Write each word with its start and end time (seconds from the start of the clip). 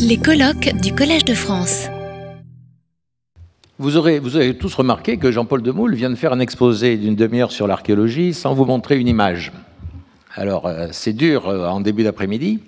Les 0.00 0.18
colloques 0.18 0.74
du 0.82 0.94
Collège 0.94 1.24
de 1.24 1.32
France. 1.32 1.88
Vous 3.78 3.96
aurez, 3.96 4.18
vous 4.18 4.36
avez 4.36 4.56
tous 4.56 4.74
remarqué 4.74 5.16
que 5.16 5.30
Jean-Paul 5.30 5.62
Demoule 5.62 5.94
vient 5.94 6.10
de 6.10 6.16
faire 6.16 6.32
un 6.32 6.40
exposé 6.40 6.96
d'une 6.96 7.14
demi-heure 7.14 7.50
sur 7.50 7.66
l'archéologie 7.66 8.34
sans 8.34 8.52
vous 8.52 8.66
montrer 8.66 8.98
une 8.98 9.08
image. 9.08 9.52
Alors, 10.34 10.66
euh, 10.66 10.88
c'est 10.90 11.14
dur 11.14 11.48
euh, 11.48 11.66
en 11.68 11.80
début 11.80 12.02
d'après-midi. 12.02 12.60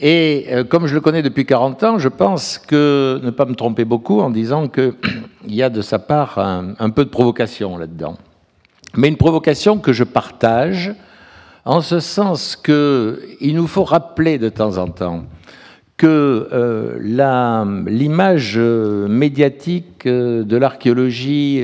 Et 0.00 0.46
euh, 0.50 0.62
comme 0.62 0.86
je 0.86 0.94
le 0.94 1.00
connais 1.00 1.22
depuis 1.22 1.46
40 1.46 1.82
ans, 1.82 1.98
je 1.98 2.08
pense 2.08 2.58
que 2.58 3.20
ne 3.22 3.30
pas 3.30 3.44
me 3.44 3.54
tromper 3.54 3.84
beaucoup 3.84 4.20
en 4.20 4.30
disant 4.30 4.68
qu'il 4.68 4.94
y 5.48 5.62
a 5.62 5.70
de 5.70 5.82
sa 5.82 5.98
part 5.98 6.38
un, 6.38 6.74
un 6.78 6.90
peu 6.90 7.04
de 7.04 7.10
provocation 7.10 7.76
là-dedans. 7.76 8.16
Mais 8.94 9.08
une 9.08 9.16
provocation 9.16 9.78
que 9.78 9.92
je 9.92 10.04
partage 10.04 10.94
en 11.64 11.80
ce 11.80 11.98
sens 11.98 12.54
qu'il 12.54 13.54
nous 13.54 13.66
faut 13.66 13.84
rappeler 13.84 14.38
de 14.38 14.48
temps 14.48 14.78
en 14.78 14.88
temps 14.88 15.24
que 16.02 16.48
euh, 16.52 16.98
l'image 17.86 18.58
médiatique 18.58 20.04
euh, 20.06 20.42
de 20.42 20.56
l'archéologie 20.56 21.62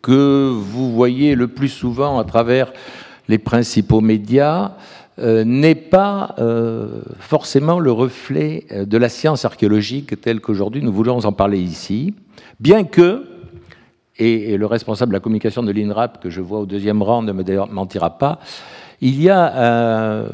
que 0.00 0.52
vous 0.52 0.92
voyez 0.92 1.34
le 1.34 1.48
plus 1.48 1.68
souvent 1.68 2.20
à 2.20 2.24
travers 2.24 2.72
les 3.26 3.38
principaux 3.38 4.00
médias 4.00 4.76
euh, 5.18 5.42
n'est 5.42 5.74
pas 5.74 6.36
forcément 7.18 7.80
le 7.80 7.90
reflet 7.90 8.64
de 8.70 8.96
la 8.96 9.08
science 9.08 9.44
archéologique 9.44 10.20
telle 10.20 10.40
qu'aujourd'hui 10.40 10.84
nous 10.84 10.92
voulons 10.92 11.24
en 11.24 11.32
parler 11.32 11.58
ici, 11.58 12.14
bien 12.60 12.84
que, 12.84 13.26
et, 14.18 14.52
et 14.52 14.56
le 14.56 14.66
responsable 14.66 15.10
de 15.10 15.16
la 15.16 15.20
communication 15.20 15.64
de 15.64 15.72
l'INRAP 15.72 16.22
que 16.22 16.30
je 16.30 16.40
vois 16.40 16.60
au 16.60 16.66
deuxième 16.66 17.02
rang 17.02 17.22
ne 17.22 17.32
me 17.32 17.72
mentira 17.72 18.18
pas, 18.18 18.38
il 19.00 19.22
y 19.22 19.30
a 19.30 19.54
euh, 19.56 20.28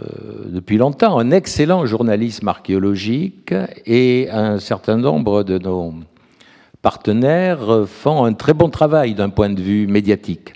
depuis 0.46 0.76
longtemps 0.76 1.18
un 1.18 1.30
excellent 1.30 1.86
journalisme 1.86 2.48
archéologique 2.48 3.54
et 3.86 4.28
un 4.30 4.58
certain 4.58 4.96
nombre 4.96 5.44
de 5.44 5.58
nos 5.58 5.94
partenaires 6.82 7.84
font 7.86 8.24
un 8.24 8.32
très 8.32 8.54
bon 8.54 8.68
travail 8.68 9.14
d'un 9.14 9.28
point 9.28 9.50
de 9.50 9.60
vue 9.60 9.86
médiatique. 9.86 10.52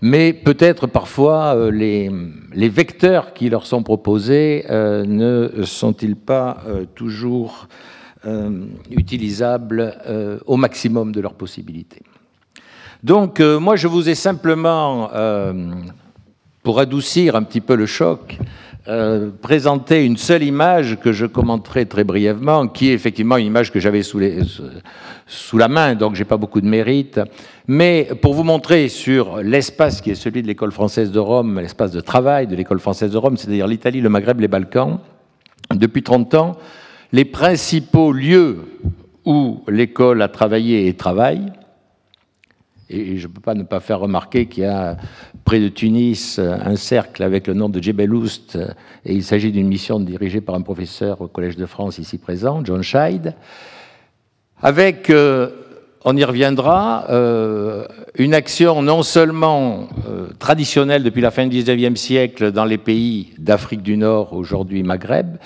Mais 0.00 0.32
peut-être 0.32 0.86
parfois 0.86 1.56
euh, 1.56 1.72
les, 1.72 2.68
vecteurs 2.68 3.34
qui 3.34 3.50
leur 3.50 3.66
sont 3.66 3.82
proposés 3.82 4.64
euh, 4.70 5.04
ne 5.04 5.64
sont-ils 5.64 6.16
pas 6.16 6.58
toujours 6.94 7.66
utilisables 8.90 9.96
au 10.44 10.56
maximum 10.56 11.12
de 11.12 11.20
leurs 11.20 11.34
possibilités? 11.34 12.02
Donc 13.02 13.40
moi 13.40 13.76
je 13.76 13.86
vous 13.86 14.08
ai 14.08 14.16
simplement 14.16 15.08
pour 16.68 16.80
adoucir 16.80 17.34
un 17.34 17.44
petit 17.44 17.62
peu 17.62 17.76
le 17.76 17.86
choc, 17.86 18.36
euh, 18.88 19.30
présenter 19.40 20.04
une 20.04 20.18
seule 20.18 20.42
image 20.42 20.98
que 21.00 21.12
je 21.12 21.24
commenterai 21.24 21.86
très 21.86 22.04
brièvement, 22.04 22.68
qui 22.68 22.90
est 22.90 22.92
effectivement 22.92 23.38
une 23.38 23.46
image 23.46 23.72
que 23.72 23.80
j'avais 23.80 24.02
sous, 24.02 24.20
sous, 25.26 25.56
la 25.56 25.68
main, 25.68 25.94
donc 25.94 26.14
j'ai 26.14 26.26
pas 26.26 26.36
beaucoup 26.36 26.60
de 26.60 26.66
mérite, 26.66 27.20
mais 27.68 28.10
pour 28.20 28.34
vous 28.34 28.42
montrer 28.42 28.90
sur 28.90 29.38
l'espace 29.38 30.02
qui 30.02 30.10
est 30.10 30.14
celui 30.14 30.42
de 30.42 30.46
l'école 30.46 30.70
française 30.70 31.10
de 31.10 31.18
Rome, 31.18 31.58
l'espace 31.58 31.90
de 31.90 32.02
travail 32.02 32.46
de 32.46 32.54
l'école 32.54 32.80
française 32.80 33.12
de 33.12 33.16
Rome, 33.16 33.38
c'est-à-dire 33.38 33.66
l'Italie, 33.66 34.02
le 34.02 34.10
Maghreb, 34.10 34.38
les 34.38 34.46
Balkans, 34.48 34.98
depuis 35.74 36.02
30 36.02 36.34
ans, 36.34 36.58
les 37.12 37.24
principaux 37.24 38.12
lieux 38.12 38.58
où 39.24 39.64
l'école 39.68 40.20
a 40.20 40.28
travaillé 40.28 40.86
et 40.86 40.92
travaille, 40.92 41.50
et 42.90 43.16
je 43.16 43.26
ne 43.26 43.32
peux 43.32 43.40
pas 43.40 43.54
ne 43.54 43.62
pas 43.62 43.80
faire 43.80 44.00
remarquer 44.00 44.46
qu'il 44.46 44.64
y 44.64 44.66
a 44.66 44.96
près 45.44 45.60
de 45.60 45.68
Tunis 45.68 46.38
un 46.38 46.76
cercle 46.76 47.22
avec 47.22 47.46
le 47.46 47.54
nom 47.54 47.68
de 47.68 47.82
Jebel 47.82 48.14
Oust, 48.14 48.58
et 49.04 49.14
il 49.14 49.22
s'agit 49.22 49.52
d'une 49.52 49.68
mission 49.68 50.00
dirigée 50.00 50.40
par 50.40 50.54
un 50.54 50.62
professeur 50.62 51.20
au 51.20 51.28
Collège 51.28 51.56
de 51.56 51.66
France 51.66 51.98
ici 51.98 52.18
présent, 52.18 52.64
John 52.64 52.82
Scheid, 52.82 53.34
avec, 54.60 55.08
euh, 55.10 55.50
on 56.04 56.16
y 56.16 56.24
reviendra, 56.24 57.06
euh, 57.10 57.86
une 58.16 58.34
action 58.34 58.82
non 58.82 59.02
seulement 59.02 59.88
euh, 60.08 60.28
traditionnelle 60.38 61.02
depuis 61.02 61.20
la 61.20 61.30
fin 61.30 61.46
du 61.46 61.62
XIXe 61.62 62.00
siècle 62.00 62.50
dans 62.50 62.64
les 62.64 62.78
pays 62.78 63.32
d'Afrique 63.38 63.82
du 63.82 63.96
Nord, 63.96 64.32
aujourd'hui 64.32 64.82
Maghreb, 64.82 65.36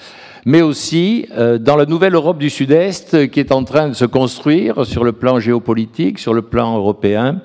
mais 0.45 0.63
aussi 0.63 1.27
euh, 1.33 1.59
dans 1.59 1.77
la 1.77 1.87
nouvelle 1.87 2.15
Europe 2.15 2.39
du 2.39 2.51
Sud-Est 2.51 3.31
qui 3.31 3.41
est 3.41 3.53
en 3.53 3.65
train 3.65 3.89
de 3.89 3.95
se 3.95 4.05
construire 4.05 4.85
sur 4.85 5.05
le 5.05 5.13
plan 5.13 5.39
géopolitique, 5.39 6.19
sur 6.19 6.35
le 6.35 6.43
plan 6.43 6.77
européen, 6.77 7.43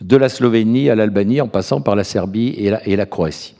de 0.00 0.16
la 0.16 0.28
Slovénie 0.28 0.90
à 0.90 0.94
l'Albanie, 0.94 1.40
en 1.40 1.48
passant 1.48 1.80
par 1.80 1.96
la 1.96 2.04
Serbie 2.04 2.54
et 2.58 2.96
la, 2.96 3.06
Croatie. 3.06 3.54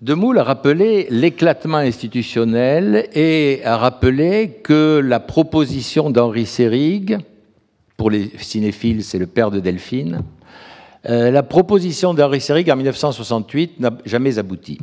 Demoule 0.00 0.38
a 0.38 0.44
rappelé 0.44 1.08
l'éclatement 1.10 1.78
institutionnel 1.78 3.08
et 3.14 3.60
a 3.64 3.76
rappelé 3.76 4.60
que 4.62 5.00
la 5.04 5.20
proposition 5.20 6.08
d'Henri 6.08 6.46
Seyrig, 6.46 7.18
pour 7.98 8.10
les 8.10 8.30
cinéphiles, 8.38 9.04
c'est 9.04 9.18
le 9.18 9.26
père 9.26 9.50
de 9.50 9.60
Delphine, 9.60 10.22
euh, 11.08 11.30
la 11.30 11.42
proposition 11.42 12.12
d'Henri 12.12 12.40
Seyrig 12.40 12.70
en 12.70 12.76
1968 12.76 13.80
n'a 13.80 13.90
jamais 14.04 14.38
abouti. 14.38 14.78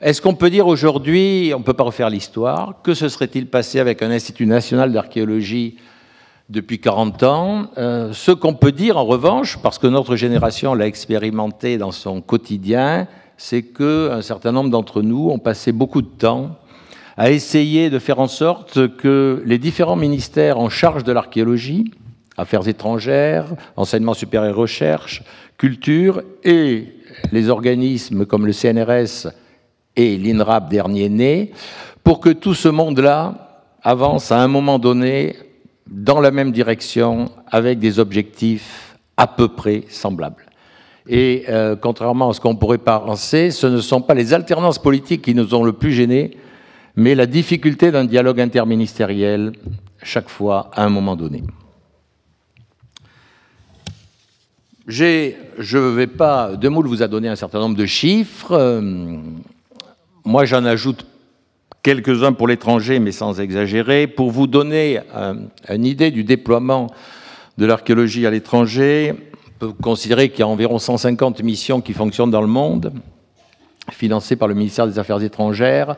Est-ce 0.00 0.22
qu'on 0.22 0.34
peut 0.34 0.50
dire 0.50 0.66
aujourd'hui, 0.66 1.52
on 1.54 1.58
ne 1.58 1.64
peut 1.64 1.74
pas 1.74 1.84
refaire 1.84 2.10
l'histoire, 2.10 2.74
que 2.82 2.94
se 2.94 3.08
serait-il 3.08 3.46
passé 3.46 3.80
avec 3.80 4.02
un 4.02 4.10
Institut 4.10 4.46
national 4.46 4.92
d'archéologie 4.92 5.76
depuis 6.48 6.80
40 6.80 7.22
ans? 7.22 7.66
Euh, 7.76 8.12
Ce 8.12 8.30
qu'on 8.30 8.54
peut 8.54 8.72
dire 8.72 8.96
en 8.96 9.04
revanche, 9.04 9.58
parce 9.62 9.78
que 9.78 9.86
notre 9.86 10.16
génération 10.16 10.74
l'a 10.74 10.86
expérimenté 10.86 11.78
dans 11.78 11.92
son 11.92 12.20
quotidien, 12.20 13.08
c'est 13.36 13.62
qu'un 13.62 14.22
certain 14.22 14.52
nombre 14.52 14.70
d'entre 14.70 15.02
nous 15.02 15.28
ont 15.30 15.38
passé 15.38 15.72
beaucoup 15.72 16.02
de 16.02 16.08
temps 16.08 16.56
à 17.18 17.30
essayer 17.30 17.88
de 17.90 17.98
faire 17.98 18.20
en 18.20 18.28
sorte 18.28 18.96
que 18.96 19.42
les 19.46 19.58
différents 19.58 19.96
ministères 19.96 20.58
en 20.58 20.68
charge 20.68 21.04
de 21.04 21.12
l'archéologie, 21.12 21.90
affaires 22.36 22.68
étrangères, 22.68 23.46
enseignement 23.76 24.14
supérieur 24.14 24.50
et 24.50 24.54
recherche, 24.54 25.22
culture, 25.58 26.22
et 26.44 26.86
les 27.32 27.48
organismes 27.48 28.26
comme 28.26 28.46
le 28.46 28.52
CNRS 28.52 29.28
et 29.96 30.16
l'INRAP 30.16 30.68
dernier 30.68 31.08
né, 31.08 31.52
pour 32.04 32.20
que 32.20 32.30
tout 32.30 32.54
ce 32.54 32.68
monde-là 32.68 33.64
avance 33.82 34.32
à 34.32 34.40
un 34.40 34.48
moment 34.48 34.78
donné 34.78 35.36
dans 35.86 36.20
la 36.20 36.30
même 36.30 36.52
direction 36.52 37.30
avec 37.50 37.78
des 37.78 37.98
objectifs 37.98 38.96
à 39.16 39.26
peu 39.26 39.48
près 39.48 39.84
semblables. 39.88 40.44
Et 41.08 41.44
euh, 41.48 41.76
contrairement 41.76 42.30
à 42.30 42.32
ce 42.32 42.40
qu'on 42.40 42.56
pourrait 42.56 42.78
penser, 42.78 43.50
ce 43.50 43.66
ne 43.66 43.80
sont 43.80 44.00
pas 44.00 44.14
les 44.14 44.34
alternances 44.34 44.80
politiques 44.80 45.22
qui 45.22 45.34
nous 45.34 45.54
ont 45.54 45.62
le 45.62 45.72
plus 45.72 45.92
gênés, 45.92 46.36
mais 46.96 47.14
la 47.14 47.26
difficulté 47.26 47.92
d'un 47.92 48.04
dialogue 48.04 48.40
interministériel 48.40 49.52
chaque 50.02 50.28
fois 50.28 50.70
à 50.74 50.84
un 50.84 50.88
moment 50.88 51.14
donné. 51.14 51.42
Je 54.86 55.32
ne 55.76 55.94
vais 55.94 56.06
pas. 56.06 56.54
Demoule 56.54 56.86
vous 56.86 57.02
a 57.02 57.08
donné 57.08 57.28
un 57.28 57.34
certain 57.34 57.58
nombre 57.58 57.76
de 57.76 57.86
chiffres. 57.86 58.52
Euh, 58.52 59.16
moi, 60.24 60.44
j'en 60.44 60.64
ajoute 60.64 61.06
quelques-uns 61.82 62.32
pour 62.32 62.46
l'étranger, 62.46 63.00
mais 63.00 63.10
sans 63.10 63.40
exagérer. 63.40 64.06
Pour 64.06 64.30
vous 64.30 64.46
donner 64.46 65.00
euh, 65.16 65.34
une 65.68 65.84
idée 65.84 66.12
du 66.12 66.22
déploiement 66.22 66.86
de 67.58 67.66
l'archéologie 67.66 68.26
à 68.26 68.30
l'étranger, 68.30 69.14
on 69.16 69.58
peut 69.58 69.72
considérer 69.72 70.28
qu'il 70.28 70.40
y 70.40 70.42
a 70.42 70.48
environ 70.48 70.78
150 70.78 71.42
missions 71.42 71.80
qui 71.80 71.92
fonctionnent 71.92 72.30
dans 72.30 72.40
le 72.40 72.46
monde, 72.46 72.92
financées 73.90 74.36
par 74.36 74.46
le 74.46 74.54
ministère 74.54 74.86
des 74.86 75.00
Affaires 75.00 75.22
étrangères, 75.22 75.96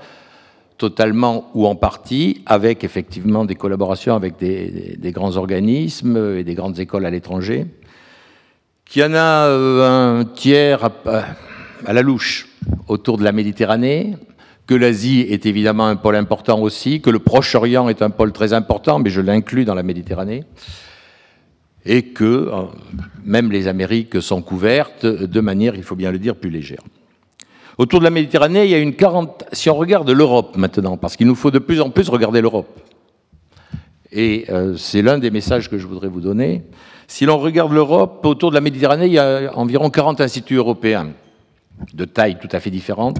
totalement 0.78 1.50
ou 1.54 1.66
en 1.66 1.74
partie, 1.74 2.42
avec 2.46 2.84
effectivement 2.84 3.44
des 3.44 3.54
collaborations 3.54 4.14
avec 4.14 4.38
des, 4.38 4.96
des 4.96 5.12
grands 5.12 5.36
organismes 5.36 6.36
et 6.38 6.44
des 6.44 6.54
grandes 6.54 6.78
écoles 6.78 7.04
à 7.04 7.10
l'étranger 7.10 7.66
qu'il 8.88 9.02
y 9.02 9.04
en 9.04 9.14
a 9.14 9.46
euh, 9.46 10.20
un 10.20 10.24
tiers 10.24 10.82
à, 10.84 11.92
la 11.92 12.02
louche 12.02 12.48
autour 12.88 13.18
de 13.18 13.24
la 13.24 13.32
Méditerranée, 13.32 14.16
que 14.66 14.74
l'Asie 14.74 15.26
est 15.28 15.46
évidemment 15.46 15.86
un 15.86 15.96
pôle 15.96 16.16
important 16.16 16.60
aussi, 16.60 17.00
que 17.00 17.10
le 17.10 17.18
Proche-Orient 17.18 17.88
est 17.88 18.02
un 18.02 18.10
pôle 18.10 18.32
très 18.32 18.52
important, 18.52 18.98
mais 18.98 19.10
je 19.10 19.20
l'inclus 19.20 19.64
dans 19.64 19.74
la 19.74 19.82
Méditerranée, 19.82 20.44
et 21.84 22.02
que 22.02 22.24
euh, 22.24 22.62
même 23.24 23.52
les 23.52 23.68
Amériques 23.68 24.22
sont 24.22 24.40
couvertes 24.40 25.04
de 25.04 25.40
manière, 25.40 25.74
il 25.74 25.82
faut 25.82 25.96
bien 25.96 26.10
le 26.10 26.18
dire, 26.18 26.34
plus 26.34 26.50
légère. 26.50 26.82
Autour 27.76 28.00
de 28.00 28.04
la 28.04 28.10
Méditerranée, 28.10 28.64
il 28.64 28.70
y 28.70 28.74
a 28.74 28.78
une 28.78 28.94
quarante. 28.94 29.44
Si 29.52 29.70
on 29.70 29.76
regarde 29.76 30.10
l'Europe 30.10 30.56
maintenant, 30.56 30.96
parce 30.96 31.16
qu'il 31.16 31.26
nous 31.26 31.36
faut 31.36 31.50
de 31.50 31.60
plus 31.60 31.80
en 31.80 31.90
plus 31.90 32.08
regarder 32.08 32.40
l'Europe, 32.40 32.80
et 34.12 34.46
euh, 34.48 34.76
c'est 34.76 35.02
l'un 35.02 35.18
des 35.18 35.30
messages 35.30 35.68
que 35.68 35.78
je 35.78 35.86
voudrais 35.86 36.08
vous 36.08 36.20
donner. 36.20 36.62
Si 37.06 37.24
l'on 37.24 37.38
regarde 37.38 37.72
l'Europe, 37.72 38.24
autour 38.24 38.50
de 38.50 38.54
la 38.54 38.60
Méditerranée, 38.60 39.06
il 39.06 39.12
y 39.12 39.18
a 39.18 39.50
environ 39.54 39.90
40 39.90 40.20
instituts 40.20 40.56
européens 40.56 41.12
de 41.94 42.04
taille 42.04 42.38
tout 42.40 42.48
à 42.52 42.60
fait 42.60 42.70
différente 42.70 43.18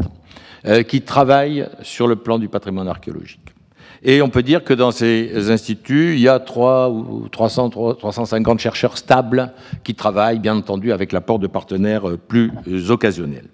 euh, 0.66 0.82
qui 0.82 1.02
travaillent 1.02 1.68
sur 1.82 2.06
le 2.06 2.16
plan 2.16 2.38
du 2.38 2.48
patrimoine 2.48 2.88
archéologique. 2.88 3.54
Et 4.02 4.22
on 4.22 4.28
peut 4.28 4.42
dire 4.42 4.62
que 4.62 4.74
dans 4.74 4.92
ces 4.92 5.50
instituts, 5.50 6.14
il 6.14 6.20
y 6.20 6.28
a 6.28 6.38
3 6.38 6.90
ou 6.90 7.28
300, 7.28 7.70
350 7.70 8.58
chercheurs 8.60 8.96
stables 8.96 9.52
qui 9.82 9.94
travaillent, 9.94 10.38
bien 10.38 10.56
entendu, 10.56 10.92
avec 10.92 11.12
l'apport 11.12 11.38
de 11.38 11.46
partenaires 11.46 12.08
euh, 12.08 12.16
plus 12.16 12.52
occasionnels. 12.90 13.48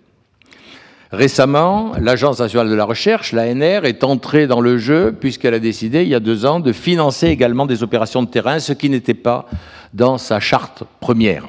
Récemment, 1.14 1.93
l'Agence 2.00 2.40
nationale 2.40 2.69
de 2.69 2.75
la 2.75 2.84
recherche, 2.84 3.31
l'ANR, 3.31 3.84
est 3.84 4.02
entrée 4.02 4.49
dans 4.49 4.61
le 4.61 4.78
jeu 4.78 5.12
puisqu'elle 5.12 5.55
a 5.55 5.61
décidé, 5.61 6.02
il 6.02 6.08
y 6.08 6.14
a 6.14 6.19
deux 6.19 6.44
ans, 6.44 6.58
de 6.58 6.72
financer 6.72 7.28
également 7.28 7.66
des 7.66 7.84
opérations 7.84 8.25
de 8.25 8.28
terrain, 8.28 8.58
ce 8.58 8.72
qui 8.72 8.90
n'était 8.90 9.14
pas 9.14 9.46
dans 9.93 10.19
sa 10.19 10.40
charte 10.40 10.82
première. 10.99 11.49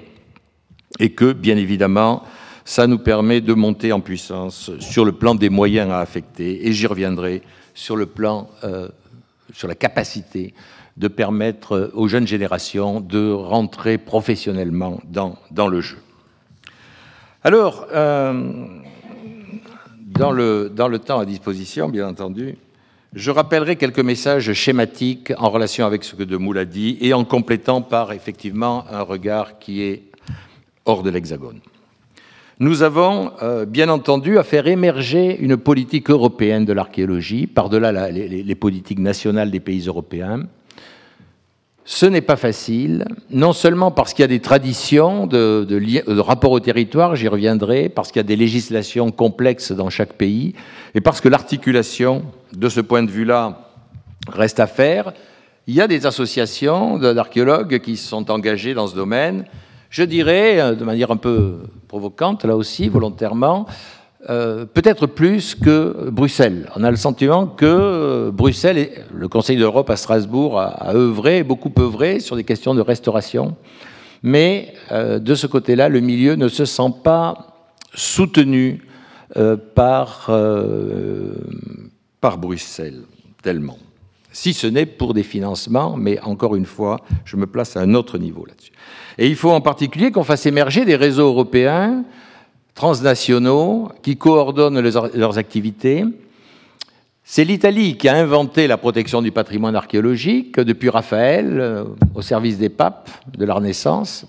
Et 0.99 1.13
que, 1.13 1.33
bien 1.33 1.57
évidemment, 1.57 2.21
ça 2.63 2.85
nous 2.85 2.99
permet 2.99 3.41
de 3.41 3.55
monter 3.55 3.91
en 3.91 4.01
puissance 4.01 4.69
sur 4.79 5.03
le 5.03 5.13
plan 5.13 5.33
des 5.33 5.49
moyens 5.49 5.89
à 5.89 5.99
affecter, 5.99 6.67
et 6.67 6.71
j'y 6.71 6.85
reviendrai, 6.85 7.41
sur 7.73 7.95
le 7.95 8.05
plan, 8.05 8.47
euh, 8.63 8.87
sur 9.51 9.67
la 9.67 9.75
capacité 9.75 10.53
de 10.95 11.07
permettre 11.07 11.91
aux 11.95 12.07
jeunes 12.07 12.27
générations 12.27 13.01
de 13.01 13.31
rentrer 13.31 13.97
professionnellement 13.97 15.01
dans, 15.05 15.39
dans 15.49 15.67
le 15.67 15.81
jeu. 15.81 15.97
Alors, 17.43 17.87
euh, 17.93 18.65
dans 20.17 20.31
le, 20.31 20.99
temps 20.99 21.19
à 21.19 21.25
disposition, 21.25 21.89
bien 21.89 22.07
entendu, 22.07 22.57
je 23.13 23.31
rappellerai 23.31 23.75
quelques 23.75 23.99
messages 23.99 24.51
schématiques 24.53 25.33
en 25.37 25.49
relation 25.49 25.85
avec 25.85 26.03
ce 26.03 26.15
que 26.15 26.23
Demoule 26.23 26.57
a 26.57 26.65
dit 26.65 26.97
et 27.01 27.13
en 27.13 27.23
complétant 27.23 27.81
par 27.81 28.11
effectivement 28.11 28.85
un 28.91 29.01
regard 29.01 29.59
qui 29.59 29.81
est 29.81 30.03
hors 30.85 31.03
de 31.03 31.09
l'Hexagone. 31.09 31.59
Nous 32.59 32.83
avons 32.83 33.31
euh, 33.41 33.65
bien 33.65 33.89
entendu 33.89 34.37
à 34.37 34.43
faire 34.43 34.67
émerger 34.67 35.37
une 35.39 35.57
politique 35.57 36.09
européenne 36.09 36.63
de 36.63 36.71
l'archéologie, 36.71 37.47
par-delà 37.47 38.11
les, 38.11 38.55
politiques 38.55 38.99
nationales 38.99 39.51
des 39.51 39.59
pays 39.59 39.87
européens, 39.87 40.43
ce 41.87 42.07
n'est 42.07 42.21
pas 42.21 42.35
facile, 42.35 43.05
non 43.29 43.53
seulement 43.53 43.91
parce 43.91 44.13
qu'il 44.13 44.23
y 44.23 44.25
a 44.25 44.27
des 44.27 44.39
traditions 44.39 45.27
de, 45.27 46.19
rapport 46.19 46.51
au 46.51 46.59
territoire, 46.59 47.15
j'y 47.15 47.27
reviendrai, 47.27 47.89
parce 47.89 48.11
qu'il 48.11 48.19
y 48.19 48.25
a 48.25 48.27
des 48.27 48.35
législations 48.35 49.11
complexes 49.11 49.71
dans 49.71 49.91
chaque 49.91 50.13
pays, 50.13 50.55
et 50.95 51.01
parce 51.01 51.21
que 51.21 51.29
l'articulation, 51.29 52.23
de 52.53 52.69
ce 52.69 52.81
point 52.81 53.03
de 53.03 53.11
vue-là, 53.11 53.69
reste 54.27 54.59
à 54.59 54.65
faire. 54.65 55.13
Il 55.67 55.75
y 55.75 55.81
a 55.81 55.87
des 55.87 56.07
associations 56.07 56.97
d'archéologues 56.97 57.79
qui 57.79 57.97
sont 57.97 58.31
engagées 58.31 58.73
dans 58.73 58.87
ce 58.87 58.95
domaine. 58.95 59.45
Je 59.91 60.01
dirais, 60.01 60.59
euh, 60.59 60.73
de 60.73 60.83
manière 60.83 61.11
un 61.11 61.17
peu 61.17 61.59
provocante, 61.87 62.45
là 62.45 62.55
aussi, 62.55 62.89
volontairement, 62.89 63.67
euh, 64.27 64.65
peut-être 64.65 65.05
plus 65.05 65.53
que 65.53 66.09
Bruxelles. 66.09 66.67
On 66.75 66.83
a 66.83 66.89
le 66.89 66.97
sentiment 66.97 67.45
que 67.45 67.65
euh, 67.65 68.31
Bruxelles, 68.31 68.77
et 68.79 68.91
le 69.13 69.27
Conseil 69.27 69.55
d'Europe 69.55 69.89
à 69.91 69.97
Strasbourg 69.97 70.59
a, 70.59 70.93
œuvré, 70.95 71.43
beaucoup 71.43 71.71
œuvré 71.77 72.19
sur 72.19 72.35
des 72.35 72.43
questions 72.43 72.73
de 72.73 72.81
restauration, 72.81 73.55
mais 74.23 74.73
euh, 74.91 75.19
de 75.19 75.35
ce 75.35 75.45
côté-là, 75.45 75.89
le 75.89 75.99
milieu 75.99 76.33
ne 76.35 76.47
se 76.47 76.65
sent 76.65 76.91
pas 77.03 77.69
soutenu 77.93 78.81
par, 79.73 80.29
par 82.21 82.37
Bruxelles, 82.37 83.01
tellement. 83.41 83.77
Si 84.31 84.53
ce 84.53 84.67
n'est 84.67 84.85
pour 84.85 85.13
des 85.13 85.23
financements, 85.23 85.97
mais 85.97 86.19
encore 86.21 86.55
une 86.55 86.65
fois, 86.65 87.01
je 87.25 87.35
me 87.35 87.45
place 87.45 87.75
à 87.75 87.81
un 87.81 87.93
autre 87.95 88.17
niveau 88.17 88.45
là-dessus. 88.45 88.71
Et 89.17 89.27
il 89.27 89.35
faut 89.35 89.51
en 89.51 89.61
particulier 89.61 90.11
qu'on 90.11 90.23
fasse 90.23 90.45
émerger 90.45 90.85
des 90.85 90.95
réseaux 90.95 91.27
européens 91.27 92.03
transnationaux 92.75 93.89
qui 94.03 94.17
coordonnent 94.17 94.79
leurs 94.79 95.37
activités. 95.37 96.03
C'est 97.23 97.45
l'Italie 97.45 97.97
qui 97.97 98.07
a 98.07 98.15
inventé 98.15 98.67
la 98.67 98.77
protection 98.77 99.21
du 99.23 99.31
patrimoine 99.31 99.75
archéologique 99.75 100.59
depuis 100.59 100.89
Raphaël, 100.89 101.57
euh, 101.59 101.83
au 102.13 102.21
service 102.21 102.59
des 102.59 102.69
papes 102.69 103.09
de 103.35 103.45
la 103.45 103.55
Renaissance, 103.55 104.27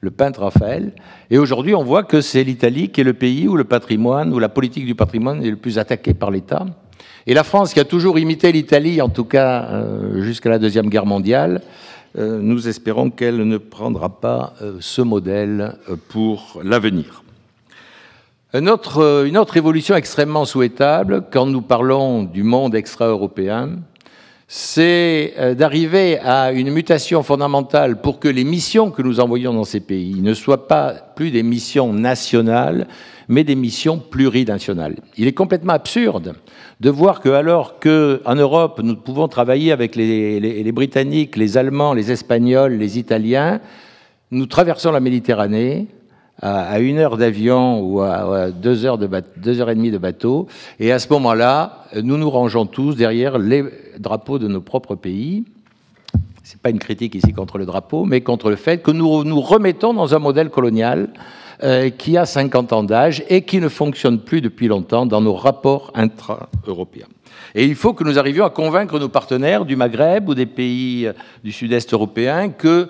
le 0.00 0.12
peintre 0.12 0.42
Raphaël. 0.42 0.92
Et 1.30 1.38
aujourd'hui, 1.38 1.74
on 1.74 1.82
voit 1.82 2.04
que 2.04 2.20
c'est 2.20 2.44
l'Italie 2.44 2.90
qui 2.90 3.00
est 3.00 3.04
le 3.04 3.14
pays 3.14 3.48
où 3.48 3.56
le 3.56 3.64
patrimoine, 3.64 4.32
où 4.32 4.38
la 4.38 4.48
politique 4.48 4.86
du 4.86 4.94
patrimoine 4.94 5.42
est 5.42 5.50
le 5.50 5.56
plus 5.56 5.80
attaquée 5.80 6.14
par 6.14 6.30
l'État. 6.30 6.66
Et 7.26 7.34
la 7.34 7.42
France, 7.42 7.74
qui 7.74 7.80
a 7.80 7.84
toujours 7.84 8.20
imité 8.20 8.52
l'Italie, 8.52 9.02
en 9.02 9.08
tout 9.08 9.24
cas 9.24 9.64
euh, 9.64 10.22
jusqu'à 10.22 10.50
la 10.50 10.60
Deuxième 10.60 10.90
Guerre 10.90 11.06
mondiale, 11.06 11.62
euh, 12.16 12.38
nous 12.40 12.68
espérons 12.68 13.10
qu'elle 13.10 13.48
ne 13.48 13.58
prendra 13.58 14.20
pas 14.20 14.54
ce 14.78 15.02
modèle 15.02 15.76
pour 16.08 16.60
l'avenir. 16.62 17.24
Une 18.54 18.70
autre, 18.70 19.02
euh, 19.02 19.26
une 19.26 19.36
autre 19.36 19.58
évolution 19.58 19.94
extrêmement 19.94 20.46
souhaitable, 20.46 21.24
quand 21.30 21.44
nous 21.44 21.60
parlons 21.60 22.22
du 22.22 22.42
monde 22.42 22.74
extra-européen, 22.74 23.72
c'est 24.46 25.34
euh, 25.36 25.54
d'arriver 25.54 26.18
à 26.20 26.52
une 26.52 26.70
mutation 26.70 27.22
fondamentale 27.22 28.00
pour 28.00 28.18
que 28.18 28.26
les 28.26 28.44
missions 28.44 28.90
que 28.90 29.02
nous 29.02 29.20
envoyons 29.20 29.52
dans 29.52 29.64
ces 29.64 29.80
pays 29.80 30.14
ne 30.22 30.32
soient 30.32 30.66
pas 30.66 30.94
plus 31.14 31.30
des 31.30 31.42
missions 31.42 31.92
nationales, 31.92 32.88
mais 33.28 33.44
des 33.44 33.54
missions 33.54 33.98
plurinationales. 33.98 34.96
Il 35.18 35.26
est 35.26 35.34
complètement 35.34 35.74
absurde 35.74 36.34
de 36.80 36.88
voir 36.88 37.20
que, 37.20 37.28
alors 37.28 37.78
qu'en 37.78 38.34
Europe, 38.34 38.80
nous 38.82 38.96
pouvons 38.96 39.28
travailler 39.28 39.72
avec 39.72 39.94
les 39.94 40.72
Britanniques, 40.72 41.36
les 41.36 41.58
Allemands, 41.58 41.92
les 41.92 42.10
Espagnols, 42.10 42.72
les 42.72 42.98
Italiens, 42.98 43.60
nous 44.30 44.46
traversons 44.46 44.90
la 44.90 45.00
Méditerranée, 45.00 45.86
à, 46.40 46.78
une 46.80 46.98
heure 46.98 47.16
d'avion 47.16 47.80
ou 47.80 48.00
à, 48.00 48.50
deux, 48.50 48.84
heures 48.84 48.98
de 48.98 49.08
deux 49.36 49.60
heures 49.60 49.70
et 49.70 49.74
demie 49.74 49.90
de 49.90 49.98
bateau. 49.98 50.46
Et 50.78 50.92
à 50.92 50.98
ce 50.98 51.08
moment-là, 51.12 51.84
nous 52.02 52.16
nous 52.16 52.30
rangeons 52.30 52.66
tous 52.66 52.94
derrière 52.94 53.38
les 53.38 53.64
drapeaux 53.98 54.38
de 54.38 54.48
nos 54.48 54.60
propres 54.60 54.94
pays. 54.94 55.44
C'est 56.44 56.60
pas 56.60 56.70
une 56.70 56.78
critique 56.78 57.14
ici 57.14 57.32
contre 57.32 57.58
le 57.58 57.66
drapeau, 57.66 58.04
mais 58.04 58.20
contre 58.22 58.50
le 58.50 58.56
fait 58.56 58.78
que 58.78 58.90
nous 58.90 59.24
nous 59.24 59.40
remettons 59.40 59.92
dans 59.92 60.14
un 60.14 60.18
modèle 60.18 60.48
colonial 60.48 61.10
euh, 61.62 61.90
qui 61.90 62.16
a 62.16 62.24
50 62.24 62.72
ans 62.72 62.84
d'âge 62.84 63.24
et 63.28 63.42
qui 63.42 63.58
ne 63.58 63.68
fonctionne 63.68 64.20
plus 64.20 64.40
depuis 64.40 64.68
longtemps 64.68 65.06
dans 65.06 65.20
nos 65.20 65.34
rapports 65.34 65.90
intra-européens. 65.94 67.08
Et 67.54 67.64
il 67.64 67.74
faut 67.74 67.92
que 67.92 68.04
nous 68.04 68.18
arrivions 68.18 68.44
à 68.44 68.50
convaincre 68.50 68.98
nos 68.98 69.08
partenaires 69.08 69.64
du 69.64 69.74
Maghreb 69.74 70.28
ou 70.28 70.34
des 70.34 70.46
pays 70.46 71.10
du 71.42 71.52
sud-est 71.52 71.92
européen 71.92 72.50
que 72.50 72.88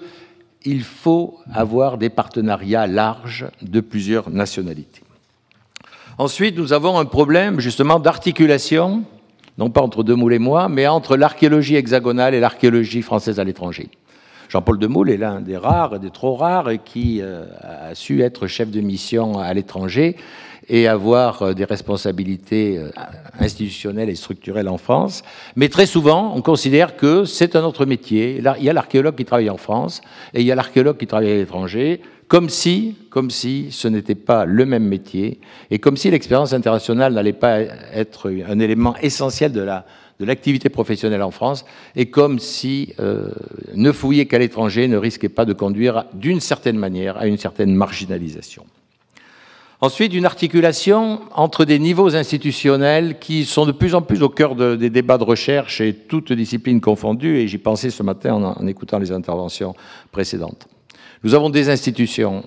il 0.64 0.82
faut 0.82 1.38
avoir 1.52 1.98
des 1.98 2.10
partenariats 2.10 2.86
larges 2.86 3.46
de 3.62 3.80
plusieurs 3.80 4.30
nationalités. 4.30 5.02
Ensuite, 6.18 6.56
nous 6.56 6.72
avons 6.72 6.98
un 6.98 7.04
problème 7.04 7.60
justement 7.60 8.00
d'articulation, 8.00 9.04
non 9.56 9.70
pas 9.70 9.82
entre 9.82 10.02
Demoule 10.02 10.34
et 10.34 10.38
moi, 10.38 10.68
mais 10.68 10.86
entre 10.88 11.16
l'archéologie 11.16 11.76
hexagonale 11.76 12.34
et 12.34 12.40
l'archéologie 12.40 13.02
française 13.02 13.38
à 13.38 13.44
l'étranger. 13.44 13.88
Jean-Paul 14.48 14.78
Demoule 14.78 15.10
est 15.10 15.18
l'un 15.18 15.40
des 15.40 15.56
rares, 15.56 16.00
des 16.00 16.10
trop 16.10 16.34
rares, 16.34 16.70
qui 16.84 17.20
euh, 17.20 17.44
a 17.60 17.94
su 17.94 18.22
être 18.22 18.46
chef 18.46 18.70
de 18.70 18.80
mission 18.80 19.38
à 19.38 19.52
l'étranger 19.52 20.16
et 20.70 20.88
avoir 20.88 21.42
euh, 21.42 21.52
des 21.52 21.64
responsabilités 21.64 22.78
euh, 22.78 22.90
institutionnelles 23.38 24.08
et 24.08 24.14
structurelles 24.14 24.68
en 24.68 24.78
France. 24.78 25.22
Mais 25.54 25.68
très 25.68 25.84
souvent, 25.84 26.32
on 26.34 26.40
considère 26.40 26.96
que 26.96 27.24
c'est 27.24 27.56
un 27.56 27.64
autre 27.64 27.84
métier. 27.84 28.42
Il 28.58 28.64
y 28.64 28.70
a 28.70 28.72
l'archéologue 28.72 29.16
qui 29.16 29.26
travaille 29.26 29.50
en 29.50 29.58
France 29.58 30.00
et 30.32 30.40
il 30.40 30.46
y 30.46 30.52
a 30.52 30.54
l'archéologue 30.54 30.96
qui 30.96 31.06
travaille 31.06 31.30
à 31.30 31.36
l'étranger, 31.36 32.00
comme 32.26 32.48
si, 32.48 32.96
comme 33.10 33.30
si 33.30 33.68
ce 33.70 33.86
n'était 33.88 34.14
pas 34.14 34.46
le 34.46 34.64
même 34.64 34.84
métier 34.84 35.40
et 35.70 35.78
comme 35.78 35.96
si 35.98 36.10
l'expérience 36.10 36.54
internationale 36.54 37.12
n'allait 37.12 37.32
pas 37.32 37.60
être 37.60 38.30
un 38.48 38.58
élément 38.58 38.94
essentiel 39.02 39.52
de 39.52 39.60
la 39.62 39.84
de 40.20 40.24
l'activité 40.24 40.68
professionnelle 40.68 41.22
en 41.22 41.30
France, 41.30 41.64
et 41.94 42.06
comme 42.06 42.38
si 42.38 42.94
euh, 42.98 43.30
ne 43.74 43.92
fouiller 43.92 44.26
qu'à 44.26 44.38
l'étranger 44.38 44.88
ne 44.88 44.96
risquait 44.96 45.28
pas 45.28 45.44
de 45.44 45.52
conduire 45.52 46.06
d'une 46.12 46.40
certaine 46.40 46.76
manière 46.76 47.16
à 47.18 47.26
une 47.26 47.38
certaine 47.38 47.74
marginalisation. 47.74 48.66
Ensuite, 49.80 50.12
une 50.12 50.24
articulation 50.24 51.20
entre 51.36 51.64
des 51.64 51.78
niveaux 51.78 52.16
institutionnels 52.16 53.20
qui 53.20 53.44
sont 53.44 53.64
de 53.64 53.70
plus 53.70 53.94
en 53.94 54.02
plus 54.02 54.22
au 54.22 54.28
cœur 54.28 54.56
des 54.56 54.90
débats 54.90 55.18
de 55.18 55.24
recherche 55.24 55.80
et 55.80 55.94
toutes 55.94 56.32
disciplines 56.32 56.80
confondues, 56.80 57.38
et 57.38 57.46
j'y 57.46 57.58
pensais 57.58 57.90
ce 57.90 58.02
matin 58.02 58.34
en, 58.34 58.66
écoutant 58.66 58.98
les 58.98 59.12
interventions 59.12 59.76
précédentes. 60.10 60.66
Nous 61.22 61.34
avons 61.34 61.48
des 61.48 61.70
institutions, 61.70 62.42